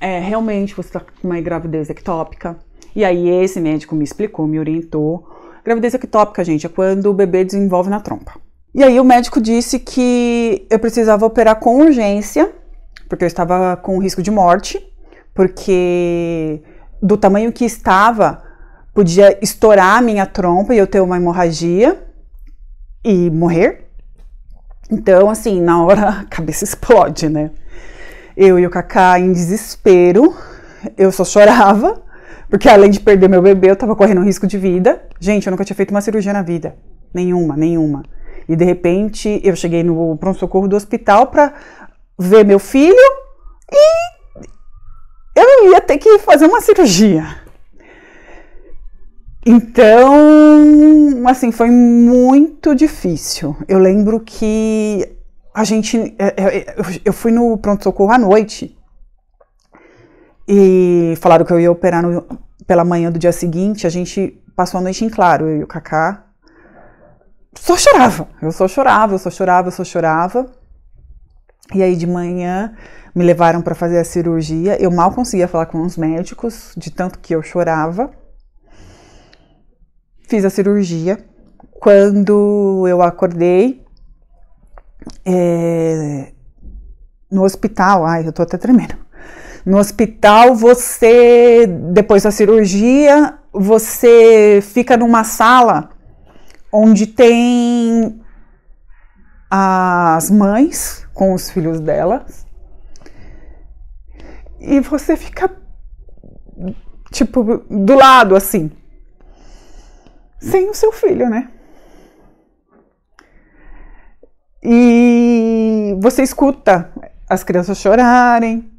é, 0.00 0.18
realmente 0.18 0.74
você 0.74 0.88
está 0.88 1.00
com 1.00 1.28
uma 1.28 1.40
gravidez 1.40 1.90
ectópica. 1.90 2.58
E 2.96 3.04
aí 3.04 3.28
esse 3.28 3.60
médico 3.60 3.94
me 3.94 4.04
explicou, 4.04 4.46
me 4.46 4.58
orientou. 4.58 5.28
Gravidez 5.64 5.94
ectópica, 5.94 6.42
gente, 6.42 6.66
é 6.66 6.68
quando 6.68 7.06
o 7.06 7.14
bebê 7.14 7.44
desenvolve 7.44 7.88
na 7.88 8.00
trompa. 8.00 8.41
E 8.74 8.82
aí 8.82 8.98
o 8.98 9.04
médico 9.04 9.40
disse 9.40 9.78
que 9.78 10.66
eu 10.70 10.78
precisava 10.78 11.26
operar 11.26 11.56
com 11.56 11.78
urgência, 11.78 12.50
porque 13.08 13.24
eu 13.24 13.28
estava 13.28 13.76
com 13.76 13.98
risco 13.98 14.22
de 14.22 14.30
morte, 14.30 14.82
porque 15.34 16.62
do 17.02 17.18
tamanho 17.18 17.52
que 17.52 17.66
estava, 17.66 18.42
podia 18.94 19.38
estourar 19.42 19.98
a 19.98 20.02
minha 20.02 20.24
trompa 20.24 20.74
e 20.74 20.78
eu 20.78 20.86
ter 20.86 21.00
uma 21.00 21.18
hemorragia 21.18 22.02
e 23.04 23.30
morrer. 23.30 23.88
Então, 24.90 25.28
assim, 25.28 25.60
na 25.60 25.82
hora 25.84 26.08
a 26.20 26.24
cabeça 26.24 26.64
explode, 26.64 27.28
né? 27.28 27.50
Eu 28.34 28.58
e 28.58 28.66
o 28.66 28.70
Kaká 28.70 29.18
em 29.18 29.32
desespero, 29.32 30.34
eu 30.96 31.12
só 31.12 31.24
chorava, 31.24 32.00
porque 32.48 32.68
além 32.68 32.90
de 32.90 33.00
perder 33.00 33.28
meu 33.28 33.42
bebê, 33.42 33.70
eu 33.70 33.76
tava 33.76 33.94
correndo 33.94 34.22
risco 34.22 34.46
de 34.46 34.56
vida. 34.56 35.02
Gente, 35.20 35.46
eu 35.46 35.50
nunca 35.50 35.64
tinha 35.64 35.76
feito 35.76 35.90
uma 35.90 36.00
cirurgia 36.00 36.32
na 36.32 36.42
vida. 36.42 36.74
Nenhuma, 37.12 37.54
nenhuma. 37.56 38.02
E 38.48 38.56
de 38.56 38.64
repente 38.64 39.40
eu 39.44 39.54
cheguei 39.56 39.82
no 39.82 40.16
pronto-socorro 40.16 40.68
do 40.68 40.76
hospital 40.76 41.28
para 41.28 41.54
ver 42.18 42.44
meu 42.44 42.58
filho 42.58 42.96
e 43.70 45.40
eu 45.40 45.72
ia 45.72 45.80
ter 45.80 45.98
que 45.98 46.18
fazer 46.18 46.46
uma 46.46 46.60
cirurgia. 46.60 47.42
Então, 49.44 51.26
assim, 51.26 51.50
foi 51.50 51.70
muito 51.70 52.74
difícil. 52.74 53.56
Eu 53.66 53.78
lembro 53.78 54.20
que 54.20 55.08
a 55.52 55.64
gente. 55.64 56.14
É, 56.18 56.26
é, 56.26 56.76
eu 57.04 57.12
fui 57.12 57.32
no 57.32 57.58
pronto-socorro 57.58 58.12
à 58.12 58.18
noite 58.18 58.78
e 60.46 61.14
falaram 61.20 61.44
que 61.44 61.52
eu 61.52 61.58
ia 61.58 61.72
operar 61.72 62.02
no, 62.02 62.24
pela 62.66 62.84
manhã 62.84 63.10
do 63.10 63.18
dia 63.18 63.32
seguinte. 63.32 63.86
A 63.86 63.90
gente 63.90 64.40
passou 64.54 64.78
a 64.78 64.82
noite 64.82 65.04
em 65.04 65.08
claro, 65.08 65.48
eu 65.48 65.60
e 65.60 65.64
o 65.64 65.66
Kaká. 65.66 66.26
Só 67.54 67.76
chorava, 67.76 68.28
eu 68.40 68.52
só 68.52 68.66
chorava, 68.66 69.14
eu 69.14 69.18
só 69.18 69.30
chorava, 69.30 69.68
eu 69.68 69.72
só 69.72 69.84
chorava. 69.84 70.46
E 71.74 71.82
aí 71.82 71.96
de 71.96 72.06
manhã 72.06 72.74
me 73.14 73.24
levaram 73.24 73.62
para 73.62 73.74
fazer 73.74 73.98
a 73.98 74.04
cirurgia. 74.04 74.80
Eu 74.80 74.90
mal 74.90 75.12
conseguia 75.12 75.48
falar 75.48 75.66
com 75.66 75.82
os 75.82 75.96
médicos, 75.96 76.72
de 76.76 76.90
tanto 76.90 77.18
que 77.18 77.34
eu 77.34 77.42
chorava 77.42 78.10
fiz 80.32 80.46
a 80.46 80.50
cirurgia. 80.50 81.18
Quando 81.72 82.86
eu 82.88 83.02
acordei 83.02 83.84
é, 85.26 86.32
no 87.30 87.44
hospital, 87.44 88.06
ai, 88.06 88.26
eu 88.26 88.32
tô 88.32 88.40
até 88.40 88.56
tremendo. 88.56 88.96
No 89.66 89.76
hospital, 89.76 90.54
você, 90.54 91.66
depois 91.66 92.22
da 92.22 92.30
cirurgia, 92.30 93.34
você 93.52 94.60
fica 94.62 94.96
numa 94.96 95.22
sala 95.22 95.90
onde 96.72 97.06
tem 97.06 98.20
as 99.50 100.30
mães 100.30 101.06
com 101.12 101.34
os 101.34 101.50
filhos 101.50 101.80
delas. 101.80 102.46
E 104.58 104.80
você 104.80 105.16
fica, 105.16 105.50
tipo, 107.10 107.58
do 107.68 107.94
lado, 107.94 108.34
assim 108.34 108.70
sem 110.42 110.68
o 110.68 110.74
seu 110.74 110.90
filho, 110.90 111.30
né? 111.30 111.48
E 114.62 115.96
você 116.00 116.22
escuta 116.22 116.92
as 117.28 117.44
crianças 117.44 117.78
chorarem, 117.78 118.70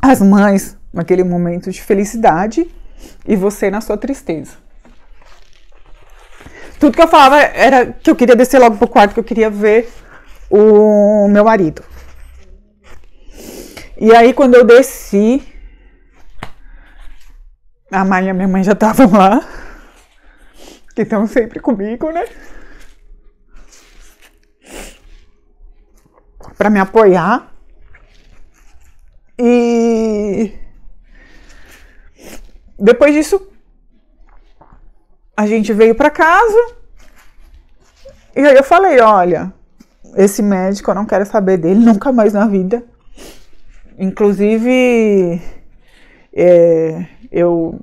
as 0.00 0.20
mães 0.20 0.76
naquele 0.92 1.22
momento 1.22 1.70
de 1.70 1.80
felicidade 1.80 2.70
e 3.26 3.36
você 3.36 3.70
na 3.70 3.80
sua 3.80 3.96
tristeza. 3.96 4.63
Tudo 6.84 6.96
que 6.96 7.02
eu 7.02 7.08
falava 7.08 7.40
era 7.40 7.94
que 7.94 8.10
eu 8.10 8.14
queria 8.14 8.36
descer 8.36 8.58
logo 8.58 8.76
pro 8.76 8.86
quarto, 8.86 9.14
que 9.14 9.20
eu 9.20 9.24
queria 9.24 9.48
ver 9.48 9.90
o 10.50 11.26
meu 11.28 11.42
marido. 11.42 11.82
E 13.98 14.14
aí 14.14 14.34
quando 14.34 14.54
eu 14.54 14.66
desci, 14.66 15.42
a 17.90 18.04
mãe 18.04 18.26
e 18.26 18.28
a 18.28 18.34
minha 18.34 18.46
mãe 18.46 18.62
já 18.62 18.72
estavam 18.72 19.10
lá 19.10 19.40
que 20.94 21.00
estão 21.00 21.26
sempre 21.26 21.58
comigo, 21.58 22.12
né? 22.12 22.26
Para 26.58 26.68
me 26.68 26.80
apoiar. 26.80 27.50
E 29.38 30.52
depois 32.78 33.14
disso, 33.14 33.53
a 35.36 35.46
gente 35.46 35.72
veio 35.72 35.94
para 35.94 36.10
casa. 36.10 36.74
E 38.36 38.40
aí 38.40 38.56
eu 38.56 38.64
falei, 38.64 39.00
olha, 39.00 39.52
esse 40.16 40.42
médico 40.42 40.90
eu 40.90 40.94
não 40.94 41.06
quero 41.06 41.26
saber 41.26 41.56
dele 41.56 41.80
nunca 41.84 42.12
mais 42.12 42.32
na 42.32 42.46
vida. 42.46 42.84
Inclusive, 43.98 45.40
é, 46.32 47.06
eu 47.30 47.80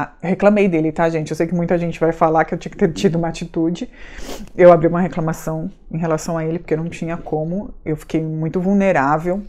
ah, 0.00 0.12
reclamei 0.22 0.68
dele, 0.68 0.92
tá, 0.92 1.08
gente? 1.08 1.30
Eu 1.30 1.36
sei 1.36 1.46
que 1.46 1.54
muita 1.54 1.76
gente 1.76 1.98
vai 1.98 2.12
falar 2.12 2.44
que 2.44 2.54
eu 2.54 2.58
tinha 2.58 2.70
que 2.70 2.78
ter 2.78 2.92
tido 2.92 3.16
uma 3.16 3.28
atitude. 3.28 3.90
Eu 4.56 4.72
abri 4.72 4.86
uma 4.86 5.00
reclamação 5.00 5.70
em 5.90 5.98
relação 5.98 6.38
a 6.38 6.44
ele, 6.44 6.60
porque 6.60 6.76
não 6.76 6.88
tinha 6.88 7.16
como. 7.16 7.74
Eu 7.84 7.96
fiquei 7.96 8.22
muito 8.22 8.60
vulnerável 8.60 9.42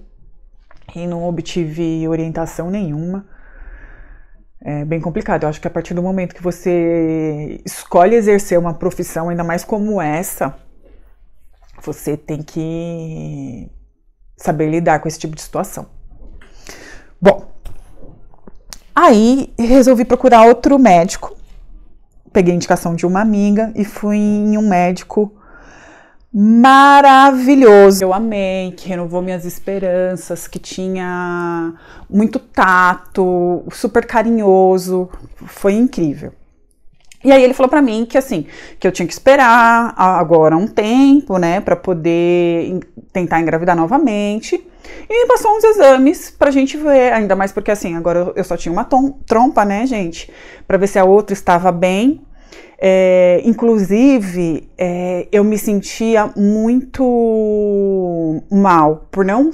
e 0.95 1.05
não 1.05 1.23
obtive 1.23 2.07
orientação 2.07 2.71
nenhuma. 2.71 3.27
É 4.71 4.85
bem 4.85 4.99
complicado. 4.99 5.43
Eu 5.43 5.49
acho 5.49 5.59
que 5.59 5.67
a 5.67 5.71
partir 5.71 5.93
do 5.93 6.03
momento 6.03 6.35
que 6.35 6.43
você 6.43 7.59
escolhe 7.65 8.15
exercer 8.15 8.59
uma 8.59 8.73
profissão, 8.73 9.29
ainda 9.29 9.43
mais 9.43 9.63
como 9.63 10.01
essa, 10.01 10.55
você 11.81 12.15
tem 12.15 12.43
que 12.43 13.69
saber 14.37 14.69
lidar 14.69 14.99
com 14.99 15.07
esse 15.07 15.17
tipo 15.17 15.35
de 15.35 15.41
situação. 15.41 15.87
Bom, 17.21 17.49
Aí 19.01 19.53
resolvi 19.57 20.03
procurar 20.03 20.45
outro 20.45 20.77
médico. 20.77 21.33
Peguei 22.33 22.53
indicação 22.53 22.95
de 22.95 23.05
uma 23.05 23.21
amiga 23.21 23.71
e 23.73 23.85
fui 23.85 24.17
em 24.17 24.57
um 24.57 24.67
médico 24.67 25.33
maravilhoso. 26.33 28.03
Eu 28.03 28.13
amei, 28.13 28.71
que 28.71 28.87
renovou 28.87 29.21
minhas 29.21 29.45
esperanças, 29.45 30.47
que 30.47 30.59
tinha 30.59 31.73
muito 32.09 32.39
tato, 32.39 33.63
super 33.71 34.05
carinhoso, 34.05 35.09
foi 35.45 35.73
incrível. 35.73 36.33
E 37.23 37.33
aí 37.33 37.43
ele 37.43 37.53
falou 37.53 37.69
para 37.69 37.81
mim 37.81 38.05
que 38.05 38.17
assim, 38.17 38.45
que 38.79 38.87
eu 38.87 38.91
tinha 38.91 39.05
que 39.05 39.11
esperar 39.11 39.93
agora 39.97 40.55
um 40.55 40.67
tempo, 40.67 41.37
né, 41.37 41.59
para 41.59 41.75
poder 41.75 42.79
tentar 43.11 43.41
engravidar 43.41 43.75
novamente. 43.75 44.63
E 45.09 45.27
passou 45.27 45.55
uns 45.57 45.63
exames 45.63 46.31
pra 46.31 46.49
gente 46.49 46.77
ver, 46.77 47.11
ainda 47.11 47.35
mais 47.35 47.51
porque 47.51 47.71
assim, 47.71 47.95
agora 47.95 48.31
eu 48.35 48.43
só 48.43 48.55
tinha 48.55 48.71
uma 48.71 48.87
trompa, 49.25 49.65
né, 49.65 49.85
gente, 49.85 50.31
para 50.65 50.77
ver 50.77 50.87
se 50.87 50.97
a 50.97 51.03
outra 51.03 51.33
estava 51.33 51.71
bem. 51.71 52.21
É, 52.81 53.41
inclusive, 53.43 54.71
é, 54.77 55.27
eu 55.33 55.43
me 55.43 55.57
sentia 55.57 56.31
muito 56.37 58.41
mal 58.49 59.09
por 59.11 59.25
não 59.25 59.51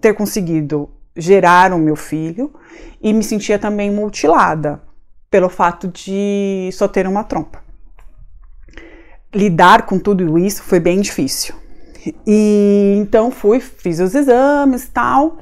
ter 0.00 0.14
conseguido 0.14 0.88
gerar 1.14 1.74
o 1.74 1.78
meu 1.78 1.94
filho 1.94 2.50
e 3.02 3.12
me 3.12 3.22
sentia 3.22 3.58
também 3.58 3.90
mutilada 3.90 4.80
pelo 5.30 5.50
fato 5.50 5.88
de 5.88 6.70
só 6.72 6.88
ter 6.88 7.06
uma 7.06 7.22
trompa. 7.22 7.62
Lidar 9.34 9.84
com 9.84 9.98
tudo 9.98 10.38
isso 10.38 10.62
foi 10.62 10.80
bem 10.80 11.02
difícil. 11.02 11.54
E 12.26 12.94
então 12.96 13.30
fui, 13.30 13.60
fiz 13.60 14.00
os 14.00 14.14
exames 14.14 14.88
tal, 14.88 15.38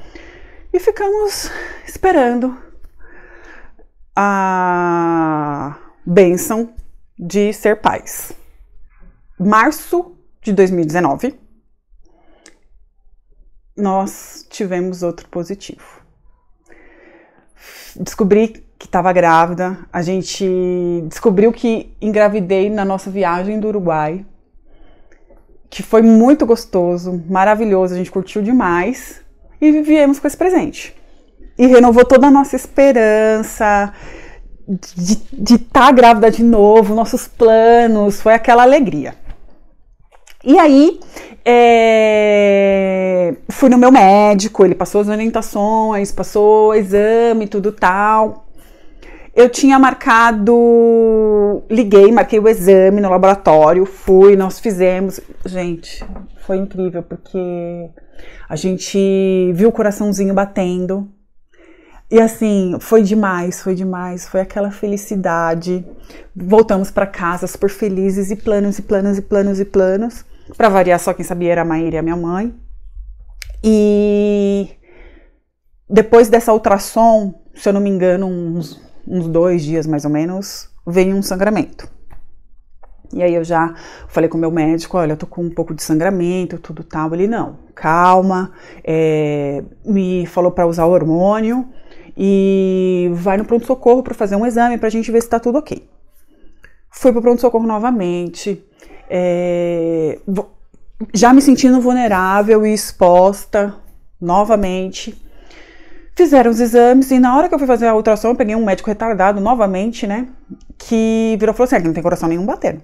e 0.73 0.81
ficamos 0.81 1.49
esperando 1.87 2.57
a 4.17 5.77
benção 6.05 6.82
de 7.19 7.53
ser 7.53 7.81
pais. 7.81 8.33
Março 9.39 10.17
de 10.43 10.53
2019, 10.53 11.35
nós 13.77 14.47
tivemos 14.51 15.03
outro 15.03 15.29
positivo. 15.29 16.03
Descobri 17.97 18.65
que 18.79 18.87
estava 18.87 19.13
grávida, 19.13 19.79
a 19.93 20.03
gente 20.03 20.45
descobriu 21.07 21.53
que 21.53 21.95
engravidei 22.01 22.69
na 22.69 22.85
nossa 22.85 23.11
viagem 23.11 23.61
do 23.61 23.69
Uruguai, 23.69 24.27
que 25.71 25.83
foi 25.83 26.03
muito 26.03 26.45
gostoso, 26.45 27.23
maravilhoso, 27.29 27.95
a 27.95 27.97
gente 27.97 28.11
curtiu 28.11 28.43
demais 28.43 29.23
e 29.61 29.81
viemos 29.83 30.19
com 30.19 30.27
esse 30.27 30.37
presente. 30.37 30.95
E 31.57 31.67
renovou 31.67 32.05
toda 32.05 32.27
a 32.27 32.31
nossa 32.31 32.57
esperança 32.57 33.93
de 34.67 35.55
estar 35.55 35.87
tá 35.87 35.93
grávida 35.93 36.31
de 36.31 36.43
novo, 36.43 36.95
nossos 36.95 37.27
planos, 37.27 38.21
foi 38.21 38.35
aquela 38.35 38.63
alegria. 38.63 39.15
E 40.45 40.59
aí, 40.59 40.99
é, 41.45 43.35
fui 43.49 43.69
no 43.69 43.79
meu 43.79 43.93
médico, 43.93 44.65
ele 44.65 44.75
passou 44.75 45.01
as 45.01 45.09
orientações, 45.09 46.11
passou 46.11 46.71
o 46.71 46.75
exame, 46.75 47.47
tudo 47.47 47.71
tal. 47.71 48.47
Eu 49.35 49.49
tinha 49.49 49.79
marcado, 49.79 51.63
liguei, 51.71 52.13
marquei 52.13 52.39
o 52.39 52.49
exame 52.49 53.01
no 53.01 53.09
laboratório, 53.09 53.87
fui, 53.87 54.37
nós 54.37 54.59
fizemos. 54.59 55.21
Gente, 55.47 56.05
foi 56.45 56.59
incrível 56.59 57.03
porque 57.03 57.89
a 58.49 58.57
gente 58.57 59.53
viu 59.55 59.69
o 59.69 59.73
coraçãozinho 59.73 60.35
batendo. 60.35 61.09
E 62.13 62.21
assim, 62.21 62.77
foi 62.79 63.03
demais, 63.03 63.63
foi 63.63 63.75
demais, 63.75 64.29
foi 64.29 64.43
aquela 64.43 64.71
felicidade. 64.71 65.83
Voltamos 66.37 66.91
para 66.91 67.07
casa 67.07 67.47
super 67.47 67.71
felizes 67.71 68.31
e 68.31 68.37
planos 68.37 68.79
e 68.79 68.83
planos 68.83 69.17
e 69.17 69.23
planos 69.23 69.59
e 69.59 69.65
planos. 69.65 70.23
Para 70.55 70.69
variar, 70.69 71.01
só 71.01 71.15
quem 71.15 71.25
sabia 71.25 71.53
era 71.53 71.63
a 71.63 71.65
Maíra 71.65 71.97
e 71.97 71.99
a 71.99 72.03
minha 72.03 72.15
mãe. 72.15 72.55
E 73.65 74.69
depois 75.89 76.29
dessa 76.29 76.53
ultrassom, 76.53 77.33
se 77.55 77.71
eu 77.71 77.73
não 77.73 77.81
me 77.81 77.89
engano, 77.89 78.27
uns, 78.27 78.79
uns 79.09 79.27
dois 79.27 79.65
dias 79.65 79.87
mais 79.87 80.05
ou 80.05 80.11
menos, 80.11 80.69
veio 80.87 81.17
um 81.17 81.23
sangramento. 81.23 81.89
E 83.11 83.23
aí 83.23 83.35
eu 83.35 83.45
já 83.45 83.75
falei 84.09 84.29
com 84.29 84.37
o 84.37 84.41
meu 84.41 84.51
médico, 84.51 84.99
olha, 84.99 85.13
eu 85.13 85.17
tô 85.17 85.27
com 85.27 85.45
um 85.45 85.51
pouco 85.51 85.73
de 85.73 85.83
sangramento, 85.83 86.59
tudo 86.59 86.85
tal. 86.85 87.15
Ele, 87.15 87.27
não, 87.27 87.57
calma, 87.75 88.53
é, 88.85 89.65
me 89.83 90.27
falou 90.27 90.53
para 90.53 90.67
usar 90.67 90.85
hormônio 90.85 91.73
e 92.17 93.11
vai 93.15 93.37
no 93.37 93.45
pronto-socorro 93.45 94.03
para 94.03 94.15
fazer 94.15 94.37
um 94.37 94.47
exame 94.47 94.79
para 94.79 94.89
a 94.89 94.91
gente 94.91 95.11
ver 95.11 95.23
se 95.23 95.29
tá 95.29 95.41
tudo 95.41 95.59
ok. 95.59 95.89
Fui 96.91 97.13
pro 97.13 97.23
pronto-socorro 97.23 97.67
novamente, 97.67 98.63
é, 99.09 100.19
já 101.13 101.33
me 101.33 101.41
sentindo 101.41 101.81
vulnerável 101.81 102.67
e 102.67 102.73
exposta 102.73 103.75
novamente. 104.21 105.21
Fizeram 106.15 106.51
os 106.51 106.61
exames 106.61 107.11
e 107.11 107.19
na 107.19 107.37
hora 107.37 107.49
que 107.49 107.55
eu 107.55 107.59
fui 107.59 107.67
fazer 107.67 107.87
a 107.87 107.95
ultrassom, 107.95 108.29
eu 108.29 108.37
peguei 108.37 108.55
um 108.55 108.65
médico 108.65 108.89
retardado 108.89 109.41
novamente, 109.41 110.07
né? 110.07 110.29
Que 110.77 111.37
virou 111.39 111.55
e 111.55 111.57
falou 111.57 111.67
assim: 111.67 111.77
ah, 111.77 111.81
não 111.81 111.93
tem 111.93 112.03
coração 112.03 112.29
nenhum 112.29 112.45
batendo. 112.45 112.83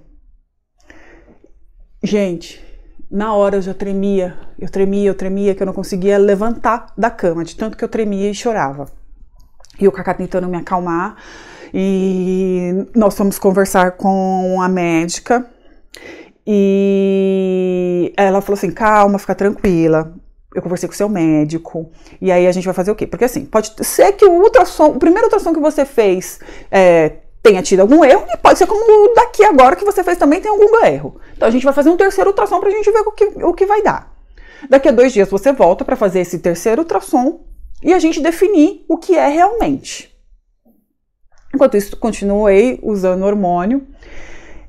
Gente, 2.02 2.64
na 3.10 3.34
hora 3.34 3.56
eu 3.56 3.62
já 3.62 3.74
tremia, 3.74 4.38
eu 4.58 4.68
tremia, 4.68 5.10
eu 5.10 5.14
tremia, 5.14 5.54
que 5.54 5.62
eu 5.62 5.66
não 5.66 5.72
conseguia 5.72 6.16
levantar 6.16 6.92
da 6.96 7.10
cama, 7.10 7.44
de 7.44 7.56
tanto 7.56 7.76
que 7.76 7.84
eu 7.84 7.88
tremia 7.88 8.30
e 8.30 8.34
chorava. 8.34 8.90
E 9.80 9.86
o 9.86 9.92
Cacá 9.92 10.14
tentando 10.14 10.48
me 10.48 10.56
acalmar. 10.56 11.16
E 11.72 12.86
nós 12.94 13.16
fomos 13.16 13.38
conversar 13.38 13.92
com 13.92 14.60
a 14.60 14.68
médica 14.68 15.48
e 16.50 18.10
ela 18.16 18.40
falou 18.40 18.56
assim: 18.56 18.70
calma, 18.70 19.18
fica 19.18 19.34
tranquila. 19.34 20.14
Eu 20.54 20.62
conversei 20.62 20.88
com 20.88 20.94
o 20.94 20.96
seu 20.96 21.08
médico. 21.08 21.90
E 22.22 22.32
aí 22.32 22.46
a 22.46 22.52
gente 22.52 22.64
vai 22.64 22.72
fazer 22.72 22.90
o 22.90 22.94
quê? 22.94 23.06
Porque 23.06 23.26
assim, 23.26 23.44
pode 23.44 23.70
ser 23.84 24.12
que 24.12 24.24
o 24.24 24.32
ultrassom, 24.32 24.86
o 24.86 24.98
primeiro 24.98 25.26
ultrassom 25.26 25.52
que 25.52 25.60
você 25.60 25.84
fez 25.84 26.40
é, 26.70 27.16
tenha 27.42 27.60
tido 27.60 27.80
algum 27.80 28.02
erro, 28.02 28.24
e 28.32 28.36
pode 28.38 28.58
ser 28.58 28.66
como 28.66 29.14
daqui 29.14 29.44
agora 29.44 29.76
que 29.76 29.84
você 29.84 30.02
fez 30.02 30.16
também 30.16 30.40
tem 30.40 30.50
algum 30.50 30.86
erro. 30.86 31.20
Então 31.36 31.46
a 31.46 31.50
gente 31.50 31.64
vai 31.64 31.74
fazer 31.74 31.90
um 31.90 31.98
terceiro 31.98 32.30
ultrassom 32.30 32.60
pra 32.60 32.70
gente 32.70 32.90
ver 32.90 33.00
o 33.00 33.12
que, 33.12 33.24
o 33.44 33.52
que 33.52 33.66
vai 33.66 33.82
dar. 33.82 34.10
Daqui 34.70 34.88
a 34.88 34.92
dois 34.92 35.12
dias 35.12 35.28
você 35.28 35.52
volta 35.52 35.84
para 35.84 35.96
fazer 35.96 36.20
esse 36.20 36.38
terceiro 36.38 36.80
ultrassom 36.80 37.40
e 37.82 37.92
a 37.92 37.98
gente 37.98 38.20
definir 38.20 38.84
o 38.88 38.98
que 38.98 39.16
é 39.16 39.28
realmente. 39.28 40.14
Enquanto 41.54 41.76
isso, 41.76 41.96
continuei 41.96 42.78
usando 42.82 43.24
hormônio. 43.24 43.86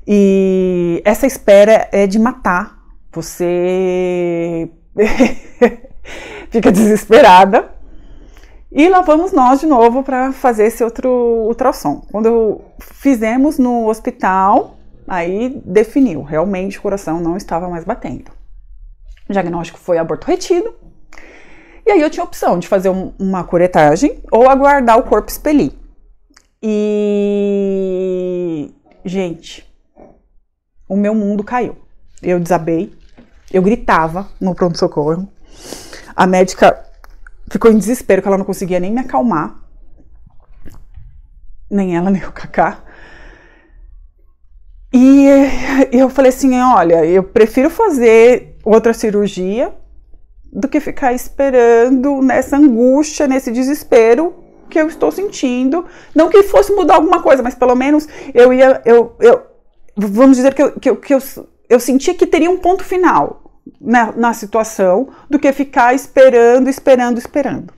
E 0.06 1.02
essa 1.04 1.26
espera 1.26 1.88
é 1.92 2.06
de 2.06 2.18
matar. 2.18 2.78
Você 3.12 4.70
fica 6.50 6.72
desesperada. 6.72 7.70
E 8.72 8.88
lá 8.88 9.00
vamos 9.00 9.32
nós 9.32 9.60
de 9.60 9.66
novo 9.66 10.02
para 10.02 10.32
fazer 10.32 10.64
esse 10.64 10.82
outro 10.82 11.08
ultrassom. 11.08 12.06
Quando 12.10 12.60
fizemos 12.78 13.58
no 13.58 13.88
hospital, 13.88 14.76
aí 15.08 15.60
definiu, 15.64 16.22
realmente 16.22 16.78
o 16.78 16.82
coração 16.82 17.20
não 17.20 17.36
estava 17.36 17.68
mais 17.68 17.84
batendo. 17.84 18.30
O 19.28 19.32
diagnóstico 19.32 19.78
foi 19.78 19.98
aborto 19.98 20.26
retido. 20.26 20.72
E 21.90 21.92
aí 21.92 22.02
eu 22.02 22.08
tinha 22.08 22.22
a 22.22 22.24
opção 22.24 22.56
de 22.56 22.68
fazer 22.68 22.88
um, 22.88 23.12
uma 23.18 23.42
curetagem 23.42 24.22
ou 24.30 24.48
aguardar 24.48 24.96
o 24.96 25.02
corpo 25.02 25.28
expelir. 25.28 25.72
E 26.62 28.72
gente, 29.04 29.68
o 30.88 30.96
meu 30.96 31.16
mundo 31.16 31.42
caiu. 31.42 31.76
Eu 32.22 32.38
desabei, 32.38 32.96
eu 33.52 33.60
gritava 33.60 34.28
no 34.40 34.54
pronto-socorro. 34.54 35.28
A 36.14 36.28
médica 36.28 36.80
ficou 37.50 37.72
em 37.72 37.78
desespero, 37.78 38.22
que 38.22 38.28
ela 38.28 38.38
não 38.38 38.44
conseguia 38.44 38.78
nem 38.78 38.92
me 38.92 39.00
acalmar. 39.00 39.58
Nem 41.68 41.96
ela, 41.96 42.08
nem 42.12 42.22
o 42.22 42.30
Kaká. 42.30 42.84
E 44.94 45.26
eu 45.90 46.08
falei 46.08 46.28
assim: 46.28 46.56
olha, 46.60 47.04
eu 47.04 47.24
prefiro 47.24 47.68
fazer 47.68 48.56
outra 48.64 48.94
cirurgia 48.94 49.74
do 50.52 50.68
que 50.68 50.80
ficar 50.80 51.12
esperando 51.12 52.20
nessa 52.22 52.56
angústia, 52.56 53.26
nesse 53.26 53.50
desespero 53.50 54.34
que 54.68 54.78
eu 54.78 54.88
estou 54.88 55.10
sentindo. 55.10 55.84
Não 56.14 56.28
que 56.28 56.42
fosse 56.44 56.72
mudar 56.72 56.94
alguma 56.94 57.22
coisa, 57.22 57.42
mas 57.42 57.54
pelo 57.54 57.74
menos 57.74 58.08
eu 58.32 58.52
ia, 58.52 58.80
eu, 58.84 59.14
eu, 59.20 59.42
vamos 59.96 60.36
dizer 60.36 60.54
que 60.54 60.62
eu, 60.62 60.72
que 60.72 60.90
eu, 60.90 60.96
que 60.96 61.14
eu, 61.14 61.18
eu 61.68 61.80
sentia 61.80 62.14
que 62.14 62.26
teria 62.26 62.50
um 62.50 62.58
ponto 62.58 62.84
final 62.84 63.42
na, 63.80 64.12
na 64.12 64.32
situação 64.32 65.08
do 65.28 65.38
que 65.38 65.52
ficar 65.52 65.94
esperando, 65.94 66.68
esperando, 66.68 67.18
esperando. 67.18 67.72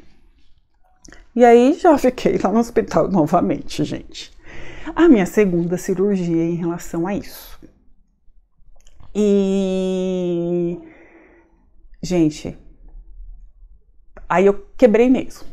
E 1.34 1.44
aí 1.44 1.74
já 1.74 1.96
fiquei 1.96 2.38
lá 2.38 2.52
no 2.52 2.58
hospital 2.60 3.08
novamente, 3.10 3.84
gente. 3.84 4.30
A 4.94 5.08
minha 5.08 5.26
segunda 5.26 5.78
cirurgia 5.78 6.44
em 6.44 6.56
relação 6.56 7.06
a 7.06 7.14
isso. 7.14 7.58
E. 9.14 10.78
Gente, 12.02 12.58
aí 14.28 14.46
eu 14.46 14.66
quebrei 14.76 15.08
mesmo. 15.08 15.46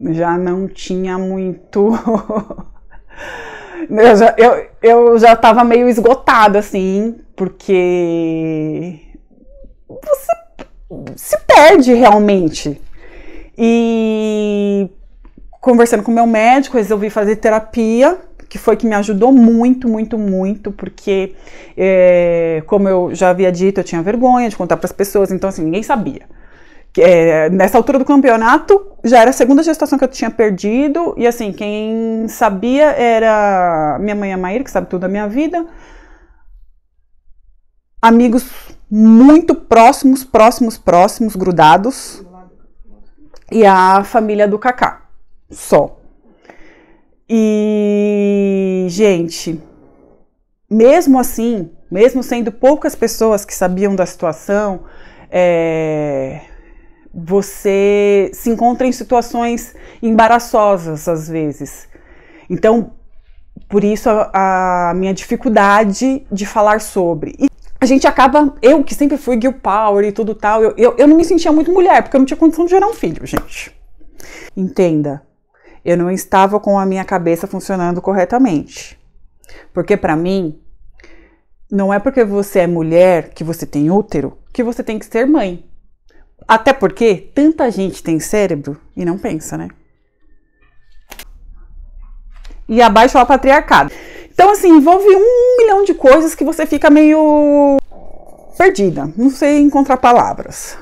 Já 0.00 0.38
não 0.38 0.66
tinha 0.66 1.18
muito. 1.18 1.90
Eu 3.90 4.16
já, 4.16 4.34
eu, 4.36 4.66
eu 4.82 5.18
já 5.18 5.36
tava 5.36 5.62
meio 5.62 5.88
esgotada, 5.88 6.58
assim, 6.58 7.20
porque 7.34 8.98
você 9.88 10.32
se 11.16 11.38
perde 11.46 11.94
realmente. 11.94 12.78
E 13.56 14.90
conversando 15.60 16.02
com 16.02 16.10
meu 16.10 16.26
médico, 16.26 16.76
resolvi 16.76 17.08
fazer 17.08 17.36
terapia, 17.36 18.20
que 18.48 18.58
foi 18.58 18.76
que 18.76 18.86
me 18.86 18.94
ajudou 18.94 19.30
muito, 19.30 19.88
muito, 19.88 20.16
muito, 20.16 20.72
porque, 20.72 21.34
é, 21.76 22.62
como 22.66 22.88
eu 22.88 23.14
já 23.14 23.30
havia 23.30 23.52
dito, 23.52 23.80
eu 23.80 23.84
tinha 23.84 24.02
vergonha 24.02 24.48
de 24.48 24.56
contar 24.56 24.76
para 24.76 24.86
as 24.86 24.92
pessoas, 24.92 25.30
então, 25.30 25.48
assim, 25.48 25.62
ninguém 25.62 25.82
sabia. 25.82 26.22
É, 26.96 27.50
nessa 27.50 27.76
altura 27.76 27.98
do 27.98 28.04
campeonato 28.04 28.80
já 29.04 29.20
era 29.20 29.30
a 29.30 29.32
segunda 29.32 29.62
gestação 29.62 29.98
que 29.98 30.04
eu 30.04 30.08
tinha 30.08 30.30
perdido 30.30 31.14
e 31.16 31.26
assim 31.28 31.52
quem 31.52 32.26
sabia 32.28 32.86
era 32.86 33.98
minha 34.00 34.16
mãe 34.16 34.32
a 34.32 34.38
Maíra 34.38 34.64
que 34.64 34.70
sabe 34.70 34.88
tudo 34.88 35.02
da 35.02 35.08
minha 35.08 35.28
vida. 35.28 35.64
Amigos 38.00 38.50
muito 38.90 39.54
próximos 39.54 40.24
próximos 40.24 40.78
próximos 40.78 41.36
grudados. 41.36 42.24
E 43.52 43.64
a 43.64 44.02
família 44.02 44.48
do 44.48 44.58
Kaká 44.58 45.02
só 45.50 45.97
e 47.28 48.86
gente 48.88 49.60
mesmo 50.70 51.18
assim 51.18 51.70
mesmo 51.90 52.22
sendo 52.22 52.52
poucas 52.52 52.94
pessoas 52.94 53.44
que 53.44 53.54
sabiam 53.54 53.94
da 53.94 54.06
situação 54.06 54.84
é, 55.30 56.40
você 57.12 58.30
se 58.32 58.50
encontra 58.50 58.86
em 58.86 58.92
situações 58.92 59.74
embaraçosas 60.02 61.08
às 61.08 61.28
vezes. 61.28 61.88
Então, 62.48 62.92
por 63.68 63.84
isso 63.84 64.08
a, 64.08 64.90
a 64.90 64.94
minha 64.94 65.12
dificuldade 65.12 66.26
de 66.30 66.46
falar 66.46 66.80
sobre. 66.80 67.34
E 67.38 67.48
a 67.80 67.86
gente 67.86 68.06
acaba, 68.06 68.54
eu 68.60 68.82
que 68.82 68.94
sempre 68.94 69.16
fui 69.16 69.40
girl 69.40 69.54
power 69.54 70.04
e 70.04 70.12
tudo 70.12 70.34
tal, 70.34 70.62
eu, 70.62 70.74
eu, 70.76 70.94
eu 70.98 71.06
não 71.06 71.16
me 71.16 71.24
sentia 71.24 71.52
muito 71.52 71.72
mulher, 71.72 72.02
porque 72.02 72.16
eu 72.16 72.18
não 72.18 72.26
tinha 72.26 72.36
condição 72.36 72.64
de 72.64 72.70
gerar 72.70 72.86
um 72.86 72.94
filho, 72.94 73.24
gente. 73.26 73.72
Entenda, 74.56 75.22
eu 75.84 75.96
não 75.96 76.10
estava 76.10 76.58
com 76.60 76.78
a 76.78 76.86
minha 76.86 77.04
cabeça 77.04 77.46
funcionando 77.46 78.02
corretamente. 78.02 78.98
Porque 79.72 79.96
para 79.96 80.16
mim, 80.16 80.60
não 81.70 81.92
é 81.92 81.98
porque 81.98 82.24
você 82.24 82.60
é 82.60 82.66
mulher, 82.66 83.30
que 83.30 83.44
você 83.44 83.66
tem 83.66 83.90
útero, 83.90 84.38
que 84.52 84.62
você 84.62 84.82
tem 84.82 84.98
que 84.98 85.06
ser 85.06 85.26
mãe. 85.26 85.64
Até 86.46 86.72
porque 86.72 87.30
tanta 87.34 87.70
gente 87.70 88.02
tem 88.02 88.18
cérebro 88.18 88.80
e 88.96 89.04
não 89.04 89.18
pensa, 89.18 89.56
né? 89.56 89.68
E 92.68 92.80
abaixo 92.82 93.18
o 93.18 93.26
patriarcado. 93.26 93.92
Então, 94.30 94.50
assim, 94.50 94.68
envolve 94.68 95.06
um 95.08 95.56
milhão 95.58 95.84
de 95.84 95.94
coisas 95.94 96.34
que 96.34 96.44
você 96.44 96.64
fica 96.64 96.88
meio 96.90 97.76
perdida, 98.56 99.12
não 99.16 99.30
sei 99.30 99.58
encontrar 99.60 99.96
palavras. 99.96 100.76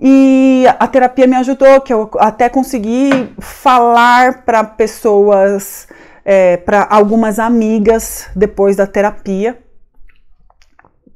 E 0.00 0.64
a 0.78 0.86
terapia 0.86 1.26
me 1.26 1.36
ajudou, 1.36 1.80
que 1.80 1.92
eu 1.92 2.08
até 2.18 2.48
consegui 2.48 3.10
falar 3.40 4.44
para 4.44 4.62
pessoas, 4.62 5.88
é, 6.24 6.56
para 6.56 6.86
algumas 6.88 7.38
amigas 7.38 8.28
depois 8.34 8.76
da 8.76 8.86
terapia, 8.86 9.58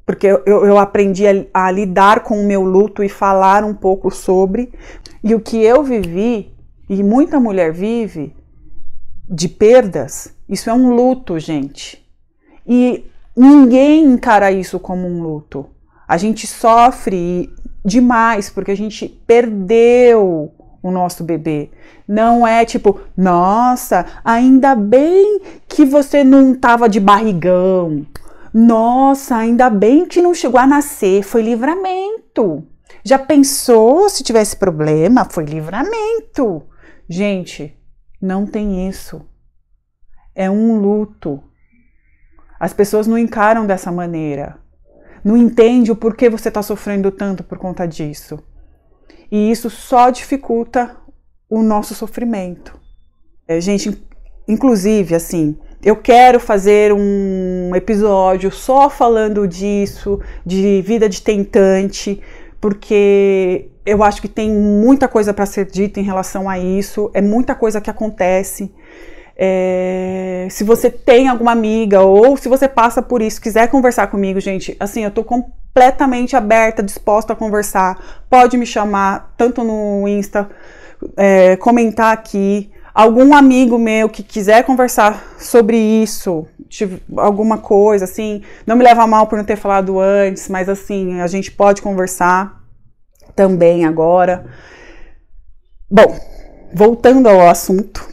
porque 0.05 0.27
eu, 0.27 0.43
eu 0.45 0.77
aprendi 0.77 1.25
a, 1.25 1.31
a 1.53 1.71
lidar 1.71 2.21
com 2.21 2.41
o 2.41 2.45
meu 2.45 2.61
luto 2.63 3.03
e 3.03 3.09
falar 3.09 3.63
um 3.63 3.73
pouco 3.73 4.11
sobre. 4.11 4.73
E 5.23 5.33
o 5.33 5.39
que 5.39 5.63
eu 5.63 5.81
vivi, 5.81 6.53
e 6.89 7.01
muita 7.01 7.39
mulher 7.39 7.71
vive, 7.71 8.35
de 9.29 9.47
perdas, 9.47 10.35
isso 10.47 10.69
é 10.69 10.73
um 10.73 10.93
luto, 10.93 11.39
gente. 11.39 12.05
E 12.67 13.09
ninguém 13.35 14.03
encara 14.03 14.51
isso 14.51 14.77
como 14.77 15.07
um 15.07 15.21
luto. 15.21 15.65
A 16.05 16.17
gente 16.17 16.45
sofre 16.45 17.49
demais 17.83 18.49
porque 18.49 18.71
a 18.71 18.77
gente 18.77 19.07
perdeu 19.27 20.51
o 20.81 20.91
nosso 20.91 21.23
bebê. 21.23 21.69
Não 22.07 22.45
é 22.45 22.65
tipo, 22.65 22.99
nossa, 23.15 24.05
ainda 24.23 24.75
bem 24.75 25.41
que 25.67 25.85
você 25.85 26.23
não 26.23 26.53
tava 26.53 26.89
de 26.89 26.99
barrigão. 26.99 28.05
Nossa, 28.53 29.37
ainda 29.37 29.69
bem 29.69 30.05
que 30.05 30.21
não 30.21 30.33
chegou 30.33 30.59
a 30.59 30.67
nascer, 30.67 31.23
foi 31.23 31.41
livramento. 31.41 32.67
Já 33.03 33.17
pensou 33.17 34.09
se 34.09 34.23
tivesse 34.23 34.55
problema? 34.55 35.25
Foi 35.25 35.43
livramento. 35.43 36.63
Gente, 37.09 37.75
não 38.21 38.45
tem 38.45 38.87
isso. 38.87 39.21
É 40.35 40.49
um 40.49 40.79
luto. 40.79 41.43
As 42.59 42.73
pessoas 42.73 43.07
não 43.07 43.17
encaram 43.17 43.65
dessa 43.65 43.91
maneira. 43.91 44.57
Não 45.23 45.37
entende 45.37 45.91
o 45.91 45.95
porquê 45.95 46.29
você 46.29 46.49
está 46.49 46.61
sofrendo 46.61 47.11
tanto 47.11 47.43
por 47.43 47.57
conta 47.57 47.87
disso. 47.87 48.39
E 49.31 49.49
isso 49.51 49.69
só 49.69 50.09
dificulta 50.09 50.97
o 51.49 51.61
nosso 51.61 51.95
sofrimento. 51.95 52.79
É, 53.47 53.59
gente, 53.61 54.03
inclusive, 54.47 55.15
assim, 55.15 55.57
eu 55.83 55.95
quero 55.95 56.39
fazer 56.39 56.93
um 56.93 57.75
episódio 57.75 58.51
só 58.51 58.89
falando 58.89 59.47
disso, 59.47 60.19
de 60.45 60.81
vida 60.81 61.09
de 61.09 61.21
tentante, 61.21 62.21
porque 62.59 63.69
eu 63.85 64.01
acho 64.01 64.21
que 64.21 64.29
tem 64.29 64.49
muita 64.49 65.07
coisa 65.07 65.33
para 65.33 65.45
ser 65.45 65.65
dita 65.65 65.99
em 65.99 66.03
relação 66.03 66.49
a 66.49 66.57
isso, 66.57 67.11
é 67.13 67.21
muita 67.21 67.53
coisa 67.53 67.81
que 67.81 67.89
acontece. 67.89 68.73
É, 69.35 70.47
se 70.49 70.63
você 70.63 70.89
tem 70.89 71.27
alguma 71.27 71.51
amiga 71.51 72.01
ou 72.01 72.37
se 72.37 72.47
você 72.47 72.67
passa 72.67 73.01
por 73.01 73.21
isso, 73.21 73.41
quiser 73.41 73.67
conversar 73.69 74.07
comigo, 74.07 74.39
gente, 74.39 74.75
assim, 74.79 75.03
eu 75.03 75.11
tô 75.11 75.23
completamente 75.23 76.35
aberta, 76.35 76.83
disposta 76.83 77.33
a 77.33 77.35
conversar. 77.35 78.23
Pode 78.29 78.57
me 78.57 78.65
chamar, 78.65 79.33
tanto 79.37 79.63
no 79.63 80.07
Insta, 80.07 80.49
é, 81.17 81.55
comentar 81.57 82.13
aqui. 82.13 82.71
Algum 82.93 83.33
amigo 83.33 83.79
meu 83.79 84.07
que 84.07 84.21
quiser 84.21 84.63
conversar 84.63 85.35
sobre 85.39 85.75
isso, 85.77 86.45
alguma 87.17 87.57
coisa, 87.57 88.05
assim, 88.05 88.43
não 88.67 88.75
me 88.75 88.83
leva 88.83 89.07
mal 89.07 89.25
por 89.25 89.35
não 89.35 89.43
ter 89.43 89.55
falado 89.55 89.99
antes, 89.99 90.47
mas 90.47 90.69
assim, 90.69 91.19
a 91.19 91.25
gente 91.25 91.51
pode 91.51 91.81
conversar 91.81 92.61
também 93.35 93.83
agora. 93.83 94.45
Bom, 95.89 96.15
voltando 96.71 97.27
ao 97.27 97.49
assunto, 97.49 98.12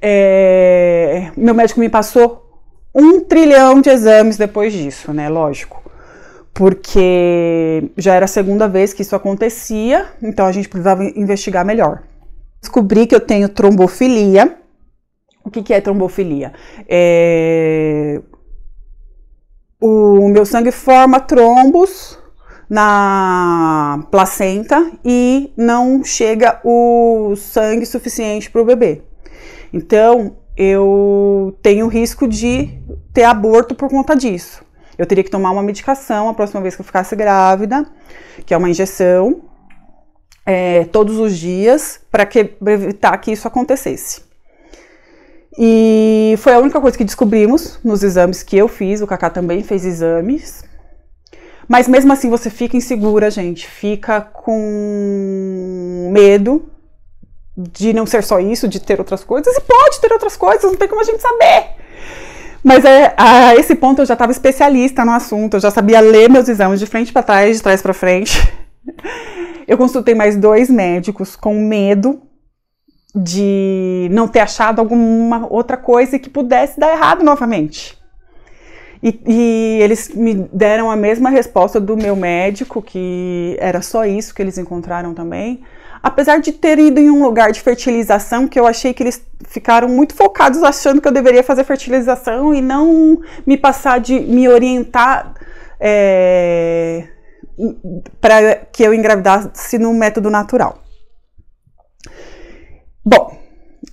é, 0.00 1.30
meu 1.36 1.54
médico 1.54 1.80
me 1.80 1.88
passou 1.88 2.48
um 2.94 3.20
trilhão 3.20 3.80
de 3.80 3.90
exames 3.90 4.36
depois 4.36 4.72
disso, 4.72 5.12
né? 5.12 5.28
Lógico. 5.28 5.82
Porque 6.52 7.90
já 7.96 8.14
era 8.14 8.24
a 8.24 8.28
segunda 8.28 8.66
vez 8.66 8.92
que 8.92 9.02
isso 9.02 9.14
acontecia, 9.14 10.06
então 10.22 10.46
a 10.46 10.52
gente 10.52 10.68
precisava 10.68 11.04
investigar 11.04 11.64
melhor. 11.64 12.02
Descobri 12.60 13.06
que 13.06 13.14
eu 13.14 13.20
tenho 13.20 13.48
trombofilia. 13.48 14.58
O 15.44 15.50
que, 15.50 15.62
que 15.62 15.72
é 15.72 15.80
trombofilia? 15.80 16.52
É... 16.88 18.20
O 19.80 20.28
meu 20.28 20.44
sangue 20.44 20.72
forma 20.72 21.20
trombos 21.20 22.18
na 22.68 24.04
placenta 24.10 24.90
e 25.04 25.52
não 25.56 26.02
chega 26.02 26.60
o 26.64 27.34
sangue 27.36 27.86
suficiente 27.86 28.50
para 28.50 28.60
o 28.60 28.64
bebê. 28.64 29.02
Então, 29.72 30.36
eu 30.56 31.56
tenho 31.62 31.86
risco 31.86 32.26
de 32.26 32.70
ter 33.12 33.24
aborto 33.24 33.74
por 33.74 33.88
conta 33.88 34.16
disso. 34.16 34.64
Eu 34.98 35.06
teria 35.06 35.22
que 35.22 35.30
tomar 35.30 35.52
uma 35.52 35.62
medicação 35.62 36.28
a 36.28 36.34
próxima 36.34 36.60
vez 36.60 36.74
que 36.74 36.80
eu 36.80 36.84
ficasse 36.84 37.14
grávida, 37.14 37.86
que 38.44 38.52
é 38.52 38.56
uma 38.56 38.68
injeção, 38.68 39.42
é, 40.44 40.84
todos 40.86 41.18
os 41.18 41.36
dias, 41.36 42.00
para 42.10 42.28
evitar 42.72 43.16
que 43.18 43.30
isso 43.30 43.46
acontecesse. 43.46 44.22
E 45.56 46.34
foi 46.38 46.54
a 46.54 46.58
única 46.58 46.80
coisa 46.80 46.96
que 46.96 47.04
descobrimos 47.04 47.78
nos 47.84 48.02
exames 48.02 48.42
que 48.42 48.56
eu 48.56 48.66
fiz. 48.66 49.00
O 49.00 49.06
Kaká 49.06 49.30
também 49.30 49.62
fez 49.62 49.84
exames. 49.84 50.64
Mas 51.68 51.86
mesmo 51.86 52.12
assim 52.12 52.30
você 52.30 52.48
fica 52.48 52.76
insegura, 52.76 53.30
gente. 53.30 53.66
Fica 53.66 54.20
com 54.20 56.10
medo 56.12 56.70
de 57.58 57.92
não 57.92 58.06
ser 58.06 58.22
só 58.22 58.38
isso, 58.38 58.68
de 58.68 58.78
ter 58.78 59.00
outras 59.00 59.24
coisas. 59.24 59.52
E 59.56 59.60
pode 59.60 60.00
ter 60.00 60.12
outras 60.12 60.36
coisas, 60.36 60.62
não 60.62 60.76
tem 60.76 60.86
como 60.86 61.00
a 61.00 61.04
gente 61.04 61.20
saber. 61.20 61.70
Mas 62.62 62.84
é, 62.84 63.14
a 63.16 63.56
esse 63.56 63.74
ponto 63.74 64.02
eu 64.02 64.06
já 64.06 64.14
estava 64.14 64.30
especialista 64.30 65.04
no 65.04 65.12
assunto, 65.12 65.54
eu 65.54 65.60
já 65.60 65.70
sabia 65.70 66.00
ler 66.00 66.30
meus 66.30 66.48
exames 66.48 66.78
de 66.78 66.86
frente 66.86 67.12
para 67.12 67.22
trás, 67.22 67.56
de 67.56 67.62
trás 67.62 67.82
para 67.82 67.92
frente. 67.92 68.32
Eu 69.66 69.76
consultei 69.76 70.14
mais 70.14 70.34
dois 70.34 70.70
médicos 70.70 71.36
com 71.36 71.54
medo 71.54 72.22
de 73.14 74.08
não 74.10 74.26
ter 74.26 74.40
achado 74.40 74.80
alguma 74.80 75.46
outra 75.50 75.76
coisa 75.76 76.18
que 76.18 76.30
pudesse 76.30 76.80
dar 76.80 76.90
errado 76.90 77.22
novamente. 77.22 77.98
E, 79.02 79.20
e, 79.26 79.78
eles 79.82 80.08
me 80.08 80.34
deram 80.52 80.90
a 80.90 80.96
mesma 80.96 81.30
resposta 81.30 81.78
do 81.78 81.96
meu 81.96 82.16
médico, 82.16 82.80
que 82.80 83.56
era 83.60 83.82
só 83.82 84.04
isso 84.04 84.34
que 84.34 84.42
eles 84.42 84.58
encontraram 84.58 85.12
também. 85.14 85.62
Apesar 86.02 86.38
de 86.40 86.52
ter 86.52 86.78
ido 86.78 87.00
em 87.00 87.10
um 87.10 87.22
lugar 87.22 87.52
de 87.52 87.60
fertilização, 87.60 88.46
que 88.46 88.58
eu 88.58 88.66
achei 88.66 88.94
que 88.94 89.02
eles 89.02 89.22
ficaram 89.48 89.88
muito 89.88 90.14
focados 90.14 90.62
achando 90.62 91.00
que 91.00 91.08
eu 91.08 91.12
deveria 91.12 91.42
fazer 91.42 91.64
fertilização 91.64 92.54
e 92.54 92.60
não 92.60 93.20
me 93.46 93.56
passar 93.56 94.00
de 94.00 94.18
me 94.20 94.48
orientar 94.48 95.34
é, 95.80 97.08
para 98.20 98.56
que 98.72 98.82
eu 98.82 98.94
engravidasse 98.94 99.78
no 99.78 99.92
método 99.94 100.30
natural. 100.30 100.82
Bom, 103.04 103.38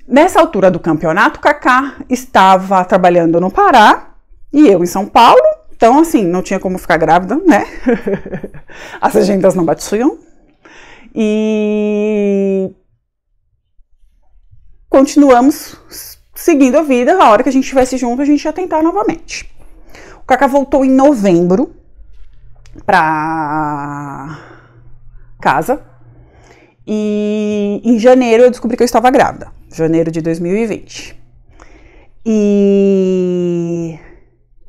nessa 0.08 0.40
altura 0.40 0.70
do 0.70 0.80
campeonato, 0.80 1.40
Kaká 1.40 1.96
estava 2.10 2.84
trabalhando 2.86 3.40
no 3.40 3.52
Pará 3.52 4.16
e 4.52 4.68
eu 4.68 4.84
em 4.84 4.88
São 4.88 5.06
Paulo, 5.06 5.42
então 5.76 6.00
assim, 6.00 6.26
não 6.26 6.42
tinha 6.42 6.60
como 6.60 6.78
ficar 6.78 6.98
grávida, 6.98 7.36
né? 7.46 7.66
As 9.02 9.16
agendas 9.16 9.56
não 9.56 9.66
batiam. 9.66 10.25
E 11.18 12.76
continuamos 14.90 15.78
seguindo 16.36 16.78
a 16.78 16.82
vida. 16.82 17.14
A 17.14 17.30
hora 17.30 17.42
que 17.42 17.48
a 17.48 17.52
gente 17.52 17.64
estivesse 17.64 17.98
junto, 17.98 18.22
a 18.22 18.26
gente 18.26 18.44
ia 18.44 18.52
tentar 18.52 18.84
novamente. 18.84 19.50
O 20.18 20.26
Kaká 20.26 20.46
voltou 20.46 20.84
em 20.84 20.92
novembro 20.92 21.74
para 22.86 24.40
casa. 25.40 25.82
E 26.86 27.82
em 27.84 27.98
janeiro 27.98 28.44
eu 28.44 28.52
descobri 28.52 28.76
que 28.76 28.84
eu 28.84 28.86
estava 28.86 29.10
grávida. 29.10 29.54
Janeiro 29.74 30.12
de 30.12 30.20
2020. 30.22 31.18
E 32.26 33.98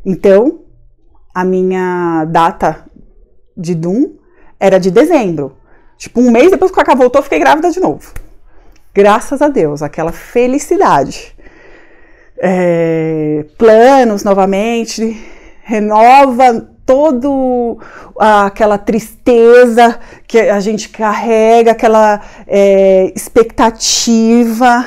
então, 0.04 0.60
a 1.34 1.44
minha 1.44 2.24
data 2.26 2.86
de 3.56 3.74
Doom 3.74 4.14
era 4.60 4.78
de 4.78 4.92
dezembro. 4.92 5.56
Tipo, 5.98 6.20
um 6.20 6.30
mês 6.30 6.50
depois 6.50 6.70
que 6.70 6.76
o 6.76 6.80
Cacá 6.80 6.94
voltou, 6.94 7.20
eu 7.20 7.24
fiquei 7.24 7.38
grávida 7.38 7.70
de 7.70 7.80
novo. 7.80 8.12
Graças 8.94 9.42
a 9.42 9.48
Deus, 9.48 9.82
aquela 9.82 10.12
felicidade. 10.12 11.34
é, 12.38 13.44
planos 13.56 14.22
novamente, 14.22 15.16
renova 15.62 16.68
todo 16.84 17.78
aquela 18.18 18.78
tristeza 18.78 19.98
que 20.26 20.38
a 20.38 20.60
gente 20.60 20.88
carrega, 20.88 21.72
aquela 21.72 22.20
é, 22.46 23.12
expectativa, 23.14 24.86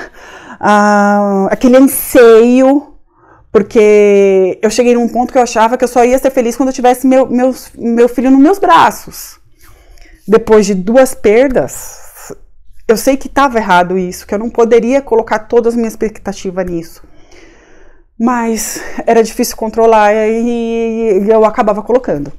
aquele 1.49 1.77
anseio, 1.77 2.93
porque 3.51 4.57
eu 4.61 4.69
cheguei 4.69 4.93
num 4.93 5.09
ponto 5.09 5.33
que 5.33 5.37
eu 5.37 5.43
achava 5.43 5.77
que 5.77 5.83
eu 5.83 5.87
só 5.87 6.05
ia 6.05 6.17
ser 6.17 6.31
feliz 6.31 6.55
quando 6.55 6.69
eu 6.69 6.73
tivesse 6.73 7.05
meu, 7.05 7.25
meus, 7.25 7.69
meu 7.75 8.07
filho 8.07 8.31
nos 8.31 8.39
meus 8.39 8.59
braços. 8.59 9.38
Depois 10.29 10.65
de 10.65 10.75
duas 10.75 11.13
perdas, 11.13 12.33
eu 12.87 12.95
sei 12.95 13.17
que 13.17 13.27
estava 13.27 13.57
errado 13.57 13.97
isso, 13.97 14.25
que 14.25 14.33
eu 14.33 14.39
não 14.39 14.49
poderia 14.49 15.01
colocar 15.01 15.39
todas 15.39 15.73
as 15.73 15.77
minhas 15.77 15.93
expectativas 15.93 16.65
nisso 16.65 17.01
mas 18.19 18.83
era 19.07 19.23
difícil 19.23 19.55
controlar 19.55 20.13
e 20.13 21.25
eu 21.29 21.45
acabava 21.45 21.81
colocando. 21.81 22.33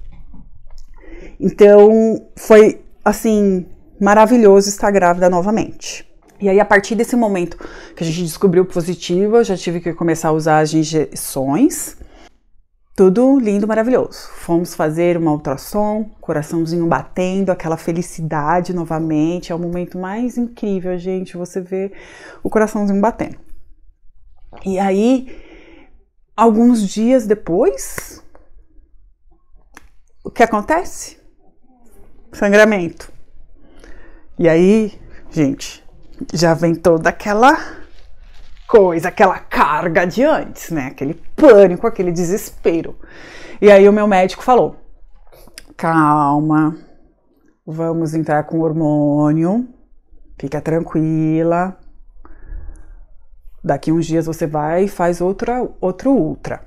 Então 1.40 2.26
foi 2.36 2.82
assim 3.02 3.66
maravilhoso 3.98 4.68
estar 4.68 4.90
grávida 4.90 5.30
novamente. 5.30 6.06
E 6.38 6.48
aí, 6.48 6.58
a 6.58 6.64
partir 6.64 6.94
desse 6.94 7.16
momento 7.16 7.56
que 7.94 8.02
a 8.02 8.06
gente 8.06 8.22
descobriu 8.22 8.64
positivo, 8.64 9.36
eu 9.36 9.44
já 9.44 9.56
tive 9.56 9.80
que 9.80 9.92
começar 9.92 10.28
a 10.28 10.32
usar 10.32 10.60
as 10.60 10.72
injeções. 10.72 11.96
Tudo 13.00 13.38
lindo, 13.38 13.66
maravilhoso. 13.66 14.28
Fomos 14.34 14.74
fazer 14.74 15.16
uma 15.16 15.32
ultrassom, 15.32 16.04
coraçãozinho 16.20 16.86
batendo, 16.86 17.48
aquela 17.48 17.78
felicidade 17.78 18.74
novamente. 18.74 19.50
É 19.50 19.54
o 19.54 19.58
momento 19.58 19.96
mais 19.96 20.36
incrível, 20.36 20.98
gente, 20.98 21.34
você 21.34 21.62
ver 21.62 21.94
o 22.42 22.50
coraçãozinho 22.50 23.00
batendo. 23.00 23.38
E 24.66 24.78
aí, 24.78 25.34
Alguns 26.36 26.88
dias 26.88 27.26
depois, 27.26 28.22
o 30.24 30.30
que 30.30 30.42
acontece? 30.42 31.18
Sangramento. 32.32 33.10
E 34.38 34.46
aí, 34.46 34.98
gente, 35.30 35.84
já 36.32 36.52
vem 36.54 36.74
toda 36.74 37.08
aquela 37.08 37.79
coisa, 38.70 39.08
aquela 39.08 39.38
carga 39.38 40.06
de 40.06 40.22
antes, 40.22 40.70
né? 40.70 40.86
Aquele 40.86 41.14
pânico, 41.34 41.86
aquele 41.86 42.12
desespero. 42.12 42.96
E 43.60 43.70
aí 43.70 43.88
o 43.88 43.92
meu 43.92 44.06
médico 44.06 44.42
falou: 44.42 44.76
calma, 45.76 46.76
vamos 47.66 48.14
entrar 48.14 48.44
com 48.44 48.60
hormônio, 48.60 49.68
fica 50.38 50.60
tranquila, 50.60 51.76
Daqui 53.62 53.92
uns 53.92 54.06
dias 54.06 54.24
você 54.24 54.46
vai 54.46 54.84
e 54.84 54.88
faz 54.88 55.20
outra, 55.20 55.68
outro 55.80 56.10
ultra. 56.10 56.62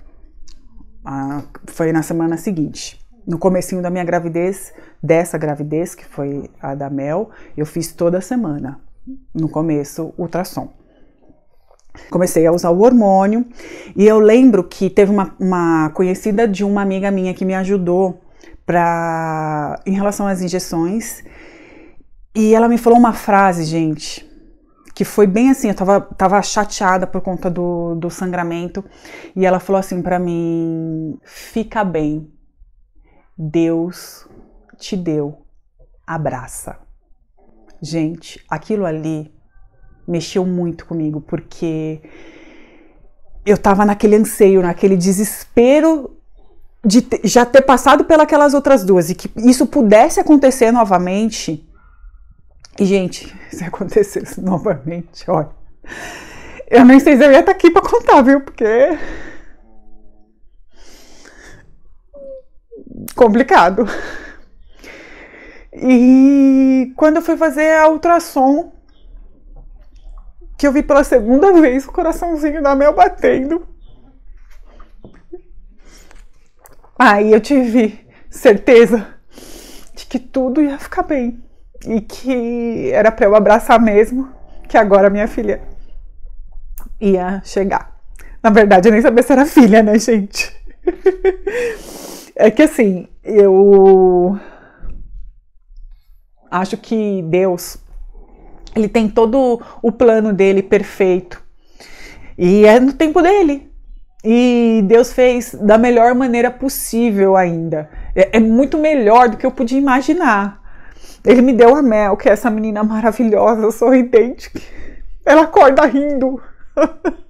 Ah, 1.04 1.42
foi 1.66 1.92
na 1.92 2.04
semana 2.04 2.38
seguinte. 2.38 3.00
No 3.26 3.40
comecinho 3.40 3.82
da 3.82 3.90
minha 3.90 4.04
gravidez, 4.04 4.72
dessa 5.02 5.38
gravidez, 5.38 5.96
que 5.96 6.06
foi 6.06 6.50
a 6.62 6.76
da 6.76 6.90
Mel, 6.90 7.32
eu 7.58 7.66
fiz 7.66 7.92
toda 7.92 8.22
semana, 8.22 8.80
no 9.34 9.50
começo, 9.50 10.14
ultrassom. 10.18 10.72
Comecei 12.10 12.46
a 12.46 12.52
usar 12.52 12.72
o 12.72 12.82
hormônio 12.82 13.46
e 13.96 14.08
eu 14.08 14.20
lembro 14.20 14.64
que 14.64 14.90
teve 14.90 15.12
uma, 15.12 15.36
uma 15.40 15.90
conhecida 15.92 16.48
de 16.48 16.64
uma 16.64 16.82
amiga 16.82 17.12
minha 17.12 17.34
que 17.34 17.46
me 17.46 17.54
ajudou 17.54 18.20
para 18.66 19.80
em 19.86 19.94
relação 19.94 20.26
às 20.26 20.42
injeções 20.42 21.24
e 22.36 22.56
ela 22.56 22.68
me 22.68 22.80
falou 22.80 22.98
uma 22.98 23.14
frase, 23.14 23.64
gente, 23.64 24.28
que 24.96 25.06
foi 25.06 25.28
bem 25.28 25.52
assim, 25.52 25.68
eu 25.70 25.76
tava, 25.76 26.02
tava 26.02 26.42
chateada 26.42 27.06
por 27.06 27.22
conta 27.22 27.50
do, 27.50 27.94
do 27.96 28.10
sangramento, 28.10 28.84
e 29.36 29.46
ela 29.46 29.60
falou 29.60 29.80
assim 29.80 30.02
para 30.02 30.18
mim: 30.18 31.20
fica 31.24 31.84
bem, 31.84 32.32
Deus 33.38 34.28
te 34.78 34.98
deu, 34.98 35.46
abraça. 36.06 36.80
Gente, 37.82 38.44
aquilo 38.50 38.86
ali 38.86 39.32
mexeu 40.08 40.46
muito 40.46 40.86
comigo, 40.86 41.22
porque 41.22 42.00
eu 43.46 43.58
tava 43.58 43.86
naquele 43.86 44.16
anseio, 44.16 44.62
naquele 44.62 44.96
desespero 44.96 46.18
de 46.86 47.06
já 47.24 47.46
ter 47.46 47.62
passado 47.62 48.04
pelas 48.04 48.54
outras 48.54 48.84
duas 48.84 49.10
e 49.10 49.16
que 49.16 49.32
isso 49.38 49.66
pudesse 49.66 50.20
acontecer 50.20 50.72
novamente 50.72 51.66
e, 52.80 52.86
gente, 52.86 53.34
se 53.52 53.64
acontecesse 53.64 54.42
novamente, 54.42 55.30
olha, 55.30 55.50
eu 56.70 56.84
nem 56.86 57.00
sei 57.00 57.18
se 57.18 57.26
eu 57.26 57.32
ia 57.32 57.40
estar 57.40 57.52
aqui 57.52 57.70
para 57.70 57.82
contar, 57.82 58.22
viu? 58.22 58.42
Porque. 58.42 58.98
complicado. 63.16 63.86
E 65.72 66.94
quando 66.96 67.18
eu 67.18 67.22
fui 67.22 67.36
fazer 67.36 67.78
a 67.78 67.90
ultrassom, 67.90 68.72
que 70.64 70.68
eu 70.68 70.72
vi 70.72 70.82
pela 70.82 71.04
segunda 71.04 71.52
vez 71.60 71.86
o 71.86 71.92
coraçãozinho 71.92 72.64
da 72.64 72.74
Mel 72.74 72.94
batendo. 72.94 73.68
Aí 76.98 77.34
eu 77.34 77.42
tive 77.42 78.00
certeza 78.30 79.06
de 79.94 80.06
que 80.06 80.18
tudo 80.18 80.62
ia 80.62 80.80
ficar 80.80 81.04
bem 81.04 81.44
e 81.86 82.00
que 82.00 82.90
era 82.94 83.12
para 83.12 83.26
eu 83.26 83.36
abraçar 83.36 83.78
mesmo, 83.78 84.32
que 84.70 84.78
agora 84.78 85.10
minha 85.10 85.28
filha 85.28 85.62
ia 86.98 87.42
chegar. 87.44 88.00
Na 88.42 88.50
verdade, 88.50 88.88
eu 88.88 88.94
nem 88.94 89.02
sabia 89.02 89.22
se 89.22 89.34
era 89.34 89.46
filha, 89.46 89.84
né, 89.84 90.00
gente? 90.00 90.50
é 92.38 92.50
que 92.50 92.62
assim, 92.62 93.10
eu 93.22 94.40
acho 96.50 96.78
que 96.78 97.22
Deus 97.24 97.83
ele 98.76 98.88
tem 98.88 99.08
todo 99.08 99.62
o 99.82 99.92
plano 99.92 100.34
dele 100.34 100.64
perfeito. 100.64 101.42
E 102.38 102.66
é 102.66 102.80
no 102.80 102.94
tempo 102.94 103.22
dele. 103.22 103.72
E 104.24 104.82
Deus 104.86 105.12
fez 105.12 105.54
da 105.54 105.78
melhor 105.78 106.16
maneira 106.16 106.50
possível 106.50 107.36
ainda. 107.36 107.90
É, 108.16 108.38
é 108.38 108.40
muito 108.40 108.78
melhor 108.78 109.28
do 109.30 109.36
que 109.38 109.46
eu 109.46 109.52
podia 109.52 109.78
imaginar. 109.78 110.62
Ele 111.26 111.42
me 111.42 111.54
deu 111.54 111.76
a 111.76 111.82
Mel, 111.82 112.16
que 112.18 112.30
é 112.30 112.32
essa 112.32 112.50
menina 112.50 112.84
maravilhosa, 112.84 113.72
sorridente. 113.72 114.52
Ela 115.26 115.44
acorda 115.44 115.86
rindo. 115.86 116.42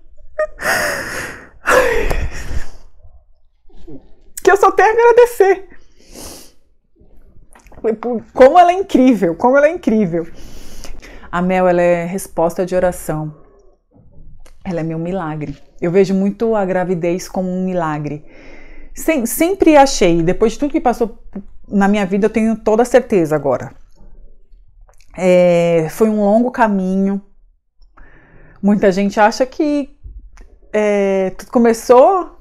que 4.43 4.51
eu 4.51 4.57
só 4.57 4.71
tenho 4.71 4.89
a 4.89 4.91
agradecer. 4.91 5.69
Como 8.33 8.57
ela 8.57 8.71
é 8.71 8.75
incrível, 8.75 9.35
como 9.35 9.57
ela 9.57 9.67
é 9.67 9.71
incrível. 9.71 10.27
A 11.33 11.41
Mel, 11.41 11.67
ela 11.67 11.81
é 11.81 12.05
resposta 12.05 12.65
de 12.65 12.75
oração. 12.75 13.33
Ela 14.63 14.81
é 14.81 14.83
meu 14.83 14.99
milagre. 14.99 15.57
Eu 15.81 15.91
vejo 15.91 16.13
muito 16.13 16.55
a 16.55 16.63
gravidez 16.63 17.27
como 17.27 17.49
um 17.49 17.65
milagre. 17.65 18.23
Sem, 18.93 19.25
sempre 19.25 19.75
achei, 19.75 20.21
depois 20.21 20.53
de 20.53 20.59
tudo 20.59 20.71
que 20.71 20.79
passou 20.79 21.17
na 21.67 21.87
minha 21.87 22.05
vida, 22.05 22.27
eu 22.27 22.29
tenho 22.29 22.55
toda 22.55 22.83
a 22.83 22.85
certeza 22.85 23.35
agora 23.35 23.73
é, 25.15 25.87
foi 25.89 26.09
um 26.09 26.19
longo 26.21 26.51
caminho. 26.51 27.21
Muita 28.61 28.91
gente 28.91 29.19
acha 29.19 29.45
que 29.45 29.89
é, 30.71 31.31
tudo 31.31 31.51
começou 31.51 32.37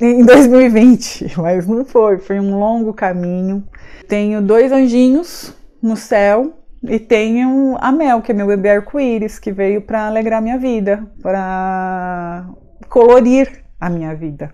em 0.00 0.22
2020, 0.24 1.34
mas 1.38 1.66
não 1.66 1.84
foi. 1.84 2.18
Foi 2.18 2.38
um 2.38 2.58
longo 2.58 2.92
caminho. 2.92 3.66
Tenho 4.08 4.40
dois 4.40 4.70
anjinhos 4.70 5.54
no 5.82 5.96
céu 5.96 6.58
e 6.84 6.98
tenho 6.98 7.76
a 7.80 7.92
Mel, 7.92 8.20
que 8.20 8.32
é 8.32 8.34
meu 8.34 8.46
bebê 8.46 8.70
arco-íris, 8.70 9.38
que 9.38 9.52
veio 9.52 9.82
para 9.82 10.06
alegrar 10.06 10.42
minha 10.42 10.58
vida, 10.58 11.06
para 11.22 12.48
colorir 12.88 13.64
a 13.80 13.88
minha 13.88 14.14
vida. 14.14 14.52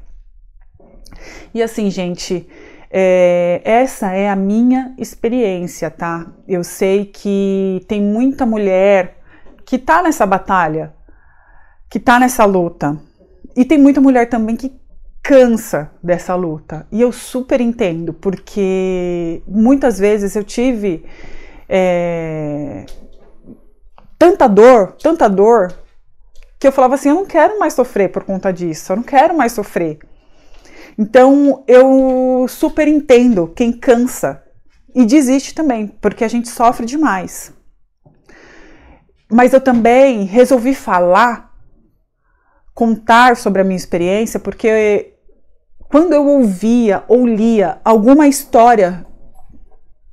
E 1.54 1.62
assim, 1.62 1.90
gente, 1.90 2.46
é, 2.90 3.60
essa 3.64 4.12
é 4.12 4.28
a 4.28 4.36
minha 4.36 4.94
experiência, 4.98 5.90
tá? 5.90 6.26
Eu 6.46 6.62
sei 6.62 7.06
que 7.06 7.84
tem 7.88 8.00
muita 8.00 8.44
mulher 8.44 9.18
que 9.64 9.78
tá 9.78 10.02
nessa 10.02 10.26
batalha, 10.26 10.94
que 11.90 11.98
tá 11.98 12.18
nessa 12.18 12.44
luta. 12.44 12.98
E 13.56 13.64
tem 13.64 13.78
muita 13.78 14.00
mulher 14.00 14.28
também 14.28 14.54
que 14.54 14.72
cansa 15.22 15.90
dessa 16.02 16.34
luta. 16.34 16.86
E 16.92 17.00
eu 17.00 17.10
super 17.10 17.60
entendo, 17.60 18.12
porque 18.12 19.42
muitas 19.46 19.98
vezes 19.98 20.36
eu 20.36 20.44
tive 20.44 21.04
é, 21.68 22.86
tanta 24.18 24.48
dor, 24.48 24.96
tanta 25.00 25.28
dor, 25.28 25.72
que 26.58 26.66
eu 26.66 26.72
falava 26.72 26.94
assim: 26.94 27.10
eu 27.10 27.14
não 27.14 27.26
quero 27.26 27.58
mais 27.58 27.74
sofrer 27.74 28.10
por 28.10 28.24
conta 28.24 28.52
disso, 28.52 28.92
eu 28.92 28.96
não 28.96 29.02
quero 29.02 29.36
mais 29.36 29.52
sofrer. 29.52 29.98
Então 30.98 31.62
eu 31.68 32.46
super 32.48 32.88
entendo 32.88 33.52
quem 33.54 33.72
cansa 33.72 34.42
e 34.94 35.04
desiste 35.04 35.54
também, 35.54 35.86
porque 35.86 36.24
a 36.24 36.28
gente 36.28 36.48
sofre 36.48 36.84
demais. 36.84 37.52
Mas 39.30 39.52
eu 39.52 39.60
também 39.60 40.24
resolvi 40.24 40.74
falar 40.74 41.54
contar 42.74 43.36
sobre 43.36 43.60
a 43.60 43.64
minha 43.64 43.76
experiência 43.76 44.40
porque 44.40 45.14
quando 45.90 46.12
eu 46.12 46.26
ouvia 46.26 47.04
ou 47.08 47.26
lia 47.26 47.80
alguma 47.84 48.28
história 48.28 49.06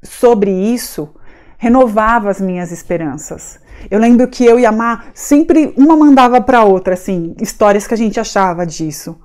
sobre 0.04 0.52
isso, 0.52 1.16
renovava 1.58 2.30
as 2.30 2.40
minhas 2.40 2.72
esperanças. 2.72 3.60
Eu 3.90 4.00
lembro 4.00 4.28
que 4.28 4.46
eu 4.46 4.60
e 4.60 4.66
a 4.66 4.72
Má 4.72 5.06
sempre 5.14 5.74
uma 5.78 5.96
mandava 5.96 6.42
para 6.42 6.64
outra, 6.64 6.94
assim, 6.94 7.36
histórias 7.42 7.86
que 7.86 7.94
a 7.94 7.98
gente 7.98 8.20
achava 8.20 8.66
disso. 8.66 9.20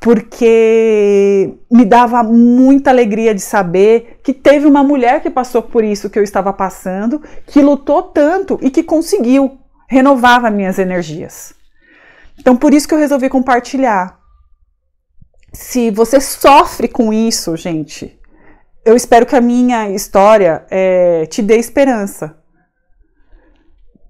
Porque 0.00 1.54
me 1.70 1.84
dava 1.84 2.22
muita 2.22 2.90
alegria 2.90 3.34
de 3.34 3.40
saber 3.40 4.20
que 4.22 4.32
teve 4.32 4.66
uma 4.66 4.82
mulher 4.84 5.20
que 5.20 5.28
passou 5.28 5.60
por 5.60 5.82
isso 5.82 6.08
que 6.08 6.18
eu 6.18 6.22
estava 6.22 6.52
passando, 6.52 7.20
que 7.46 7.60
lutou 7.60 8.02
tanto 8.04 8.58
e 8.62 8.70
que 8.70 8.82
conseguiu, 8.82 9.58
renovava 9.88 10.50
minhas 10.50 10.78
energias. 10.78 11.52
Então, 12.38 12.56
por 12.56 12.72
isso 12.72 12.86
que 12.86 12.94
eu 12.94 12.98
resolvi 12.98 13.28
compartilhar. 13.28 14.18
Se 15.52 15.90
você 15.90 16.20
sofre 16.20 16.86
com 16.86 17.12
isso, 17.12 17.56
gente, 17.56 18.17
eu 18.88 18.96
espero 18.96 19.26
que 19.26 19.36
a 19.36 19.40
minha 19.40 19.90
história 19.90 20.64
é, 20.70 21.26
te 21.26 21.42
dê 21.42 21.58
esperança. 21.58 22.38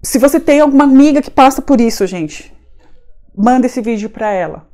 Se 0.01 0.17
você 0.17 0.39
tem 0.39 0.61
alguma 0.61 0.85
amiga 0.85 1.21
que 1.21 1.29
passa 1.29 1.61
por 1.61 1.81
isso, 1.81 2.07
gente, 2.07 2.55
manda 3.35 3.65
esse 3.65 3.81
vídeo 3.81 4.09
para 4.09 4.31
ela. 4.31 4.69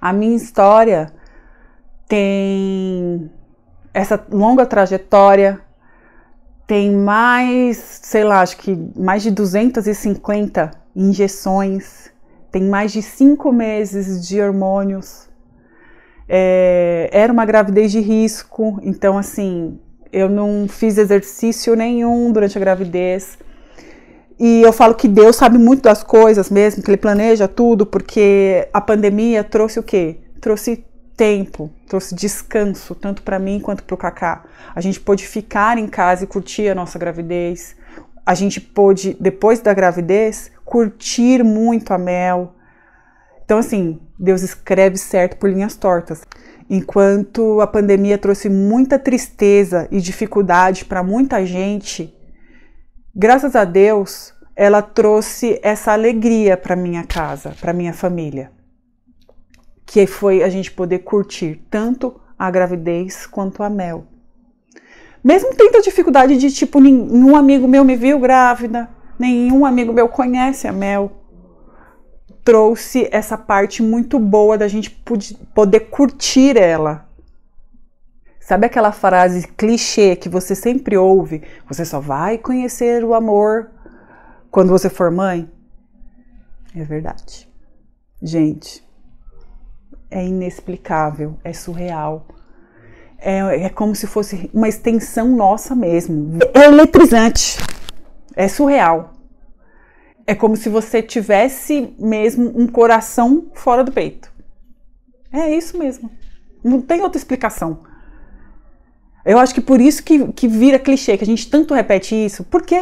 A 0.00 0.12
minha 0.12 0.34
história 0.34 1.12
tem 2.08 3.30
essa 3.94 4.20
longa 4.32 4.66
trajetória, 4.66 5.60
tem 6.66 6.90
mais, 6.90 7.76
sei 8.02 8.24
lá, 8.24 8.40
acho 8.40 8.56
que 8.56 8.74
mais 8.96 9.22
de 9.22 9.30
250 9.30 10.72
injeções, 10.96 12.10
tem 12.50 12.64
mais 12.64 12.90
de 12.90 13.00
cinco 13.00 13.52
meses 13.52 14.26
de 14.26 14.40
hormônios. 14.42 15.29
É, 16.32 17.10
era 17.12 17.32
uma 17.32 17.44
gravidez 17.44 17.90
de 17.90 17.98
risco, 17.98 18.78
então 18.84 19.18
assim, 19.18 19.80
eu 20.12 20.28
não 20.28 20.68
fiz 20.68 20.96
exercício 20.96 21.74
nenhum 21.74 22.30
durante 22.30 22.56
a 22.56 22.60
gravidez. 22.60 23.36
E 24.38 24.62
eu 24.62 24.72
falo 24.72 24.94
que 24.94 25.08
Deus 25.08 25.34
sabe 25.34 25.58
muito 25.58 25.82
das 25.82 26.04
coisas 26.04 26.48
mesmo, 26.48 26.84
que 26.84 26.88
Ele 26.88 26.96
planeja 26.96 27.48
tudo, 27.48 27.84
porque 27.84 28.68
a 28.72 28.80
pandemia 28.80 29.42
trouxe 29.42 29.80
o 29.80 29.82
quê? 29.82 30.18
Trouxe 30.40 30.84
tempo, 31.16 31.68
trouxe 31.88 32.14
descanso, 32.14 32.94
tanto 32.94 33.22
para 33.22 33.40
mim 33.40 33.58
quanto 33.58 33.82
para 33.82 33.94
o 33.94 33.98
Kaká. 33.98 34.44
A 34.72 34.80
gente 34.80 35.00
pôde 35.00 35.26
ficar 35.26 35.78
em 35.78 35.88
casa 35.88 36.22
e 36.22 36.28
curtir 36.28 36.68
a 36.68 36.76
nossa 36.76 36.96
gravidez. 36.96 37.74
A 38.24 38.34
gente 38.34 38.60
pôde, 38.60 39.16
depois 39.18 39.58
da 39.58 39.74
gravidez, 39.74 40.52
curtir 40.64 41.42
muito 41.42 41.92
a 41.92 41.98
Mel. 41.98 42.54
Então, 43.50 43.58
assim, 43.58 43.98
Deus 44.16 44.42
escreve 44.42 44.96
certo 44.96 45.36
por 45.36 45.50
linhas 45.50 45.74
tortas. 45.74 46.22
Enquanto 46.70 47.60
a 47.60 47.66
pandemia 47.66 48.16
trouxe 48.16 48.48
muita 48.48 48.96
tristeza 48.96 49.88
e 49.90 50.00
dificuldade 50.00 50.84
para 50.84 51.02
muita 51.02 51.44
gente, 51.44 52.14
graças 53.12 53.56
a 53.56 53.64
Deus, 53.64 54.32
ela 54.54 54.80
trouxe 54.80 55.58
essa 55.64 55.90
alegria 55.90 56.56
para 56.56 56.76
minha 56.76 57.02
casa, 57.02 57.52
para 57.60 57.72
minha 57.72 57.92
família, 57.92 58.52
que 59.84 60.06
foi 60.06 60.44
a 60.44 60.48
gente 60.48 60.70
poder 60.70 61.00
curtir 61.00 61.60
tanto 61.68 62.20
a 62.38 62.48
gravidez 62.52 63.26
quanto 63.26 63.64
a 63.64 63.68
mel. 63.68 64.06
Mesmo 65.24 65.56
tendo 65.56 65.76
a 65.76 65.82
dificuldade 65.82 66.36
de 66.36 66.52
tipo 66.52 66.78
nenhum 66.78 67.34
amigo 67.34 67.66
meu 67.66 67.84
me 67.84 67.96
viu 67.96 68.20
grávida, 68.20 68.88
nenhum 69.18 69.66
amigo 69.66 69.92
meu 69.92 70.08
conhece 70.08 70.68
a 70.68 70.72
mel, 70.72 71.19
trouxe 72.50 73.08
essa 73.12 73.38
parte 73.38 73.80
muito 73.80 74.18
boa 74.18 74.58
da 74.58 74.66
gente 74.66 74.90
poder 75.54 75.80
curtir 75.80 76.56
ela, 76.56 77.08
Sabe 78.50 78.66
aquela 78.66 78.90
frase 78.90 79.46
clichê 79.46 80.16
que 80.16 80.28
você 80.28 80.56
sempre 80.56 80.96
ouve? 80.96 81.40
Você 81.68 81.84
só 81.84 82.00
vai 82.00 82.36
conhecer 82.36 83.04
o 83.04 83.14
amor 83.14 83.70
quando 84.50 84.70
você 84.70 84.90
for 84.90 85.08
mãe? 85.08 85.48
É 86.74 86.82
verdade. 86.82 87.48
Gente, 88.20 88.84
é 90.10 90.26
inexplicável, 90.26 91.38
é 91.44 91.52
surreal. 91.52 92.26
É, 93.20 93.66
é 93.66 93.68
como 93.68 93.94
se 93.94 94.08
fosse 94.08 94.50
uma 94.52 94.68
extensão 94.68 95.28
nossa 95.28 95.76
mesmo. 95.76 96.40
É 96.52 96.64
eletrizante. 96.64 97.56
É 98.34 98.48
surreal. 98.48 99.12
É 100.30 100.34
como 100.36 100.56
se 100.56 100.68
você 100.68 101.02
tivesse 101.02 101.92
mesmo 101.98 102.52
um 102.56 102.68
coração 102.68 103.50
fora 103.52 103.82
do 103.82 103.90
peito. 103.90 104.32
É 105.32 105.52
isso 105.52 105.76
mesmo. 105.76 106.08
Não 106.62 106.80
tem 106.80 107.00
outra 107.00 107.18
explicação. 107.18 107.80
Eu 109.24 109.40
acho 109.40 109.52
que 109.52 109.60
por 109.60 109.80
isso 109.80 110.04
que, 110.04 110.32
que 110.32 110.46
vira 110.46 110.78
clichê, 110.78 111.18
que 111.18 111.24
a 111.24 111.26
gente 111.26 111.50
tanto 111.50 111.74
repete 111.74 112.14
isso, 112.14 112.44
porque 112.44 112.76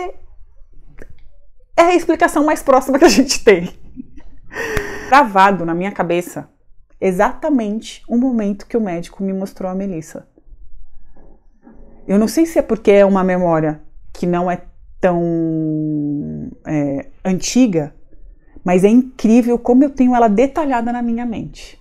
é 1.74 1.82
a 1.82 1.94
explicação 1.94 2.44
mais 2.44 2.62
próxima 2.62 2.98
que 2.98 3.06
a 3.06 3.08
gente 3.08 3.42
tem. 3.42 3.74
Gravado 5.08 5.64
na 5.64 5.74
minha 5.74 5.90
cabeça 5.90 6.50
exatamente 7.00 8.02
o 8.06 8.18
momento 8.18 8.66
que 8.66 8.76
o 8.76 8.80
médico 8.82 9.22
me 9.22 9.32
mostrou 9.32 9.70
a 9.70 9.74
Melissa. 9.74 10.28
Eu 12.06 12.18
não 12.18 12.28
sei 12.28 12.44
se 12.44 12.58
é 12.58 12.62
porque 12.62 12.90
é 12.90 13.06
uma 13.06 13.24
memória 13.24 13.80
que 14.12 14.26
não 14.26 14.50
é 14.50 14.64
tão 15.00 16.50
é, 16.66 17.06
antiga, 17.24 17.94
mas 18.64 18.84
é 18.84 18.88
incrível 18.88 19.58
como 19.58 19.84
eu 19.84 19.90
tenho 19.90 20.14
ela 20.14 20.28
detalhada 20.28 20.92
na 20.92 21.02
minha 21.02 21.24
mente. 21.24 21.78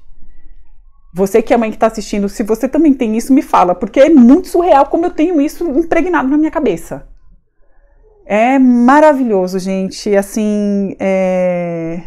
Você 1.14 1.42
que 1.42 1.54
é 1.54 1.58
mãe 1.58 1.72
que 1.72 1.78
está 1.78 1.88
assistindo, 1.88 2.30
se 2.30 2.44
você 2.44 2.68
também 2.68 2.94
tem 2.94 3.18
isso, 3.18 3.34
me 3.34 3.42
fala, 3.42 3.74
porque 3.74 4.00
é 4.00 4.10
muito 4.10 4.48
surreal 4.48 4.86
como 4.86 5.06
eu 5.06 5.12
tenho 5.12 5.42
isso 5.42 5.68
impregnado 5.68 6.30
na 6.30 6.38
minha 6.38 6.52
cabeça. 6.52 7.08
É 8.26 8.60
maravilhoso, 8.60 9.58
gente. 9.58 10.16
Assim, 10.16 10.96
é, 11.00 12.04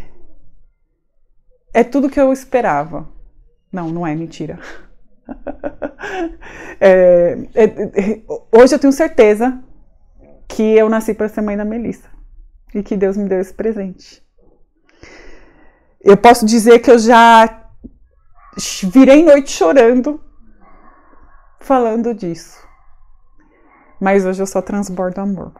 é 1.73 1.83
tudo 1.83 2.09
que 2.09 2.19
eu 2.21 2.31
esperava. 2.31 3.09
Não, 3.71 3.89
não 3.89 4.05
é 4.05 4.13
mentira. 4.15 4.59
é, 6.79 7.37
é, 7.55 7.63
é, 7.63 8.21
hoje 8.51 8.75
eu 8.75 8.79
tenho 8.79 8.93
certeza 8.93 9.61
que 10.55 10.77
eu 10.77 10.89
nasci 10.89 11.13
para 11.13 11.29
ser 11.29 11.41
mãe 11.41 11.55
da 11.55 11.65
Melissa 11.65 12.09
e 12.73 12.83
que 12.83 12.97
Deus 12.97 13.17
me 13.17 13.27
deu 13.27 13.39
esse 13.39 13.53
presente. 13.53 14.23
Eu 15.99 16.17
posso 16.17 16.45
dizer 16.45 16.79
que 16.79 16.91
eu 16.91 16.99
já 16.99 17.67
virei 18.91 19.23
noite 19.23 19.51
chorando 19.51 20.21
falando 21.59 22.13
disso. 22.13 22.59
Mas 23.99 24.25
hoje 24.25 24.41
eu 24.41 24.47
só 24.47 24.61
transbordo 24.61 25.21
amor. 25.21 25.53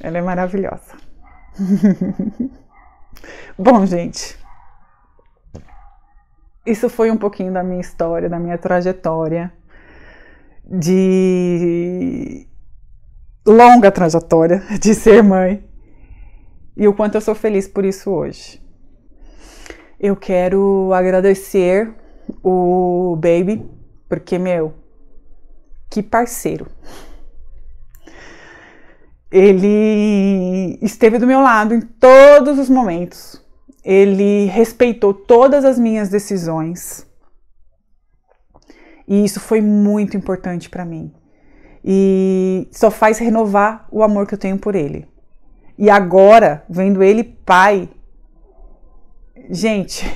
Ela 0.00 0.18
é 0.18 0.22
maravilhosa. 0.22 0.96
Bom, 3.58 3.84
gente, 3.84 4.38
isso 6.64 6.88
foi 6.88 7.10
um 7.10 7.18
pouquinho 7.18 7.52
da 7.52 7.62
minha 7.62 7.80
história, 7.80 8.28
da 8.28 8.38
minha 8.38 8.56
trajetória, 8.56 9.52
de 10.64 12.46
longa 13.46 13.90
trajetória 13.90 14.62
de 14.80 14.94
ser 14.94 15.22
mãe 15.22 15.64
e 16.76 16.88
o 16.88 16.94
quanto 16.94 17.16
eu 17.16 17.20
sou 17.20 17.34
feliz 17.34 17.68
por 17.68 17.84
isso 17.84 18.10
hoje. 18.10 18.60
Eu 20.00 20.16
quero 20.16 20.92
agradecer 20.92 21.92
o 22.42 23.16
Baby, 23.16 23.64
porque, 24.08 24.38
meu, 24.38 24.74
que 25.88 26.02
parceiro. 26.02 26.66
Ele 29.30 30.78
esteve 30.82 31.18
do 31.18 31.26
meu 31.26 31.40
lado 31.40 31.74
em 31.74 31.80
todos 31.80 32.58
os 32.58 32.68
momentos. 32.68 33.42
Ele 33.84 34.46
respeitou 34.46 35.14
todas 35.14 35.64
as 35.64 35.78
minhas 35.78 36.08
decisões. 36.08 37.06
E 39.12 39.24
isso 39.24 39.40
foi 39.40 39.60
muito 39.60 40.16
importante 40.16 40.70
para 40.70 40.84
mim. 40.84 41.12
E 41.84 42.68
só 42.70 42.90
faz 42.90 43.18
renovar 43.18 43.86
o 43.90 44.02
amor 44.02 44.26
que 44.26 44.34
eu 44.34 44.38
tenho 44.38 44.58
por 44.58 44.74
ele. 44.74 45.06
E 45.76 45.90
agora, 45.90 46.64
vendo 46.68 47.02
ele 47.02 47.24
pai, 47.24 47.88
Gente, 49.50 50.06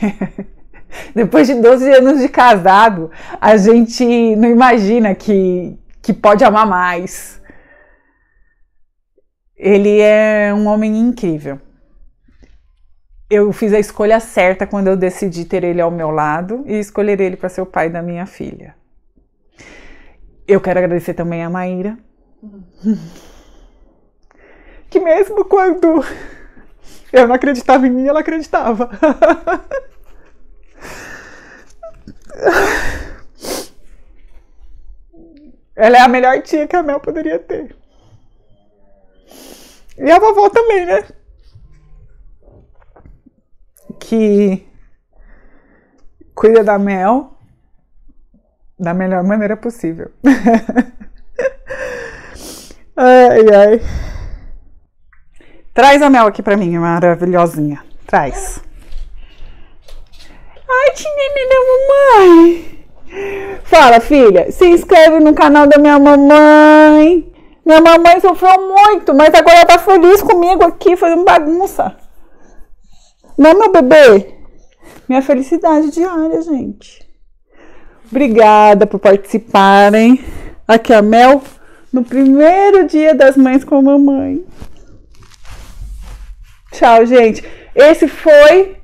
depois 1.14 1.46
de 1.46 1.54
12 1.54 1.90
anos 1.92 2.20
de 2.20 2.28
casado, 2.28 3.10
a 3.40 3.56
gente 3.56 4.36
não 4.36 4.48
imagina 4.48 5.14
que, 5.14 5.78
que 6.00 6.12
pode 6.12 6.44
amar 6.44 6.66
mais. 6.66 7.40
Ele 9.56 10.00
é 10.00 10.52
um 10.54 10.66
homem 10.66 10.96
incrível. 10.98 11.60
Eu 13.28 13.52
fiz 13.52 13.72
a 13.72 13.78
escolha 13.78 14.20
certa 14.20 14.66
quando 14.66 14.86
eu 14.86 14.96
decidi 14.96 15.44
ter 15.44 15.64
ele 15.64 15.80
ao 15.80 15.90
meu 15.90 16.10
lado 16.10 16.62
e 16.66 16.78
escolher 16.78 17.20
ele 17.20 17.36
para 17.36 17.48
ser 17.48 17.60
o 17.60 17.66
pai 17.66 17.90
da 17.90 18.00
minha 18.00 18.24
filha. 18.24 18.74
Eu 20.46 20.60
quero 20.60 20.78
agradecer 20.78 21.14
também 21.14 21.42
a 21.42 21.50
Maíra, 21.50 21.98
que 24.88 25.00
mesmo 25.00 25.44
quando 25.44 26.04
Eu 27.12 27.26
não 27.26 27.34
acreditava 27.34 27.86
em 27.86 27.90
mim, 27.90 28.06
ela 28.06 28.20
acreditava. 28.20 28.90
Ela 35.74 35.98
é 35.98 36.00
a 36.00 36.08
melhor 36.08 36.40
tia 36.42 36.66
que 36.66 36.74
a 36.74 36.82
Mel 36.82 37.00
poderia 37.00 37.38
ter. 37.38 37.76
E 39.98 40.10
a 40.10 40.18
vovó 40.18 40.48
também, 40.48 40.86
né? 40.86 41.06
Que 44.00 44.66
cuida 46.34 46.64
da 46.64 46.78
Mel 46.78 47.35
da 48.78 48.92
melhor 48.92 49.22
maneira 49.24 49.56
possível. 49.56 50.10
ai, 52.96 53.54
ai. 53.54 53.80
Traz 55.72 56.00
a 56.02 56.10
Mel 56.10 56.26
aqui 56.26 56.42
pra 56.42 56.56
mim, 56.56 56.78
maravilhosinha. 56.78 57.82
Traz. 58.06 58.62
Ai, 60.68 60.90
tinha 60.94 61.30
da 61.48 61.56
mamãe. 61.68 62.76
Fala, 63.64 64.00
filha, 64.00 64.50
se 64.50 64.66
inscreve 64.66 65.20
no 65.20 65.34
canal 65.34 65.66
da 65.66 65.78
minha 65.78 65.98
mamãe. 65.98 67.32
Minha 67.64 67.80
mamãe 67.80 68.20
sofreu 68.20 68.68
muito, 68.68 69.12
mas 69.14 69.34
agora 69.34 69.56
ela 69.56 69.66
tá 69.66 69.78
feliz 69.78 70.22
comigo 70.22 70.64
aqui, 70.64 70.96
fazendo 70.96 71.24
bagunça. 71.24 71.96
Não, 73.36 73.58
meu 73.58 73.70
bebê? 73.72 74.34
Minha 75.08 75.20
felicidade 75.20 75.90
diária, 75.90 76.40
gente. 76.42 77.05
Obrigada 78.10 78.86
por 78.86 79.00
participarem. 79.00 80.24
Aqui 80.66 80.92
a 80.92 81.02
Mel, 81.02 81.42
no 81.92 82.04
primeiro 82.04 82.86
dia 82.86 83.14
das 83.14 83.36
mães 83.36 83.64
com 83.64 83.76
a 83.76 83.82
mamãe. 83.82 84.44
Tchau, 86.72 87.06
gente. 87.06 87.44
Esse 87.74 88.08
foi 88.08 88.76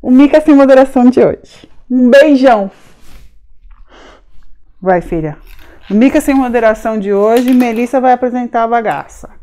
o 0.00 0.10
Mica 0.10 0.40
Sem 0.40 0.54
Moderação 0.54 1.10
de 1.10 1.20
hoje. 1.20 1.68
Um 1.90 2.10
beijão. 2.10 2.70
Vai, 4.80 5.00
filha. 5.00 5.36
Mica 5.90 6.20
Sem 6.20 6.34
Moderação 6.34 6.98
de 6.98 7.12
hoje, 7.12 7.52
Melissa 7.52 8.00
vai 8.00 8.12
apresentar 8.12 8.62
a 8.64 8.68
bagaça. 8.68 9.41